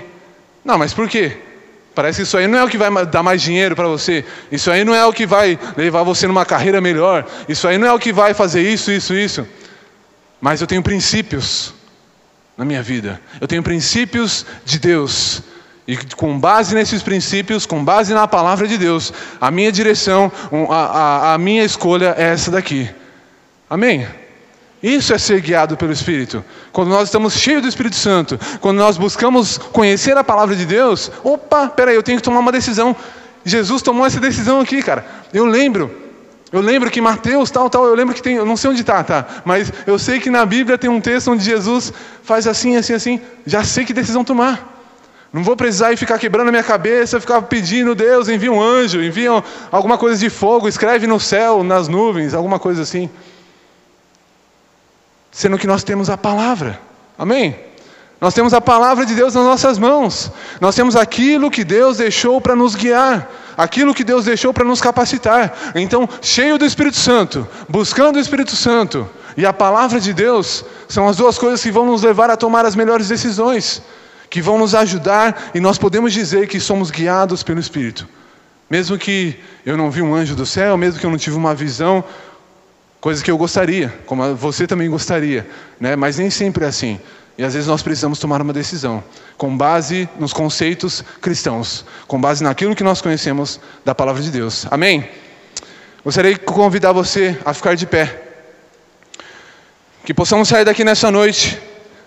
[0.62, 1.38] Não, mas por quê?
[1.96, 4.26] Parece que isso aí não é o que vai dar mais dinheiro para você.
[4.52, 7.26] Isso aí não é o que vai levar você numa carreira melhor.
[7.48, 9.48] Isso aí não é o que vai fazer isso, isso, isso.
[10.42, 11.74] Mas eu tenho princípios
[12.58, 13.22] na minha vida.
[13.40, 15.42] Eu tenho princípios de Deus.
[15.88, 20.32] E com base nesses princípios, com base na palavra de Deus, a minha direção,
[20.70, 22.90] a, a, a minha escolha é essa daqui.
[23.70, 24.08] Amém?
[24.82, 26.44] Isso é ser guiado pelo Espírito.
[26.72, 31.12] Quando nós estamos cheios do Espírito Santo, quando nós buscamos conhecer a palavra de Deus,
[31.24, 32.96] opa, peraí, eu tenho que tomar uma decisão.
[33.44, 35.06] Jesus tomou essa decisão aqui, cara.
[35.34, 35.92] Eu lembro,
[36.52, 39.04] eu lembro que Mateus, tal, tal, eu lembro que tem, eu não sei onde está,
[39.04, 39.26] tá?
[39.44, 41.92] Mas eu sei que na Bíblia tem um texto onde Jesus
[42.24, 43.22] faz assim, assim, assim.
[43.46, 44.75] Já sei que decisão tomar.
[45.36, 49.04] Não vou precisar ir ficar quebrando a minha cabeça, ficar pedindo, Deus, envia um anjo,
[49.04, 53.10] envia alguma coisa de fogo, escreve no céu, nas nuvens, alguma coisa assim.
[55.30, 56.80] Sendo que nós temos a palavra.
[57.18, 57.54] Amém?
[58.22, 60.32] Nós temos a palavra de Deus nas nossas mãos.
[60.62, 64.80] Nós temos aquilo que Deus deixou para nos guiar, aquilo que Deus deixou para nos
[64.80, 65.54] capacitar.
[65.76, 69.06] Então, cheio do Espírito Santo, buscando o Espírito Santo
[69.36, 72.66] e a palavra de Deus, são as duas coisas que vão nos levar a tomar
[72.66, 73.84] as melhores decisões
[74.30, 78.08] que vão nos ajudar e nós podemos dizer que somos guiados pelo Espírito.
[78.70, 81.54] Mesmo que eu não vi um anjo do céu, mesmo que eu não tive uma
[81.54, 82.04] visão,
[83.00, 85.48] coisa que eu gostaria, como você também gostaria,
[85.80, 85.96] né?
[85.96, 87.00] mas nem sempre é assim.
[87.38, 89.04] E às vezes nós precisamos tomar uma decisão,
[89.38, 94.66] com base nos conceitos cristãos, com base naquilo que nós conhecemos da palavra de Deus.
[94.72, 95.08] Amém?
[96.04, 98.24] Gostaria de convidar você a ficar de pé.
[100.06, 101.60] Que possamos sair daqui nessa noite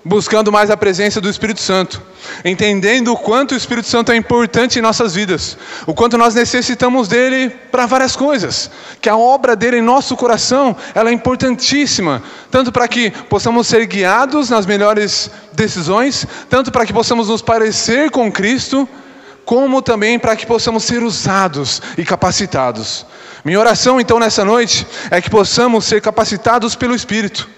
[0.04, 2.00] buscando mais a presença do Espírito Santo,
[2.44, 7.08] entendendo o quanto o Espírito Santo é importante em nossas vidas, o quanto nós necessitamos
[7.08, 8.70] dele para várias coisas,
[9.00, 13.86] que a obra dele em nosso coração, ela é importantíssima, tanto para que possamos ser
[13.86, 18.88] guiados nas melhores decisões, tanto para que possamos nos parecer com Cristo,
[19.44, 23.06] como também para que possamos ser usados e capacitados.
[23.44, 27.48] Minha oração então nessa noite é que possamos ser capacitados pelo Espírito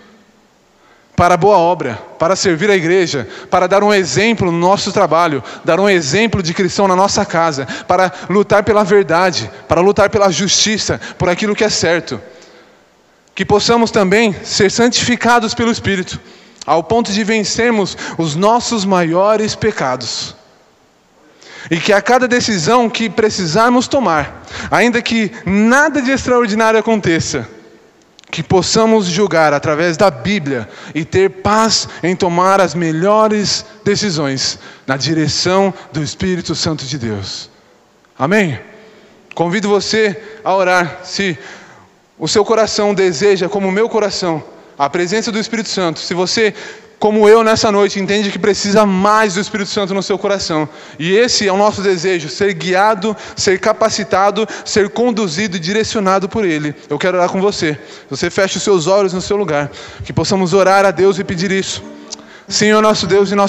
[1.21, 5.45] para a boa obra, para servir a igreja, para dar um exemplo no nosso trabalho,
[5.63, 10.33] dar um exemplo de cristão na nossa casa, para lutar pela verdade, para lutar pela
[10.33, 12.19] justiça, por aquilo que é certo.
[13.35, 16.19] Que possamos também ser santificados pelo Espírito,
[16.65, 20.35] ao ponto de vencermos os nossos maiores pecados.
[21.71, 27.47] E que a cada decisão que precisarmos tomar, ainda que nada de extraordinário aconteça,
[28.31, 34.97] que possamos julgar através da Bíblia e ter paz em tomar as melhores decisões na
[34.97, 37.51] direção do Espírito Santo de Deus.
[38.19, 38.59] Amém?
[39.35, 41.01] Convido você a orar.
[41.05, 41.39] Se
[42.19, 44.43] o seu coração deseja, como o meu coração,
[44.79, 46.55] a presença do Espírito Santo, se você
[47.01, 50.69] como eu nessa noite, entende que precisa mais do Espírito Santo no seu coração.
[50.99, 56.45] E esse é o nosso desejo: ser guiado, ser capacitado, ser conduzido e direcionado por
[56.45, 56.75] Ele.
[56.91, 57.79] Eu quero orar com você.
[58.11, 59.71] Você fecha os seus olhos no seu lugar,
[60.05, 61.83] que possamos orar a Deus e pedir isso.
[62.47, 63.49] Senhor nosso Deus e nosso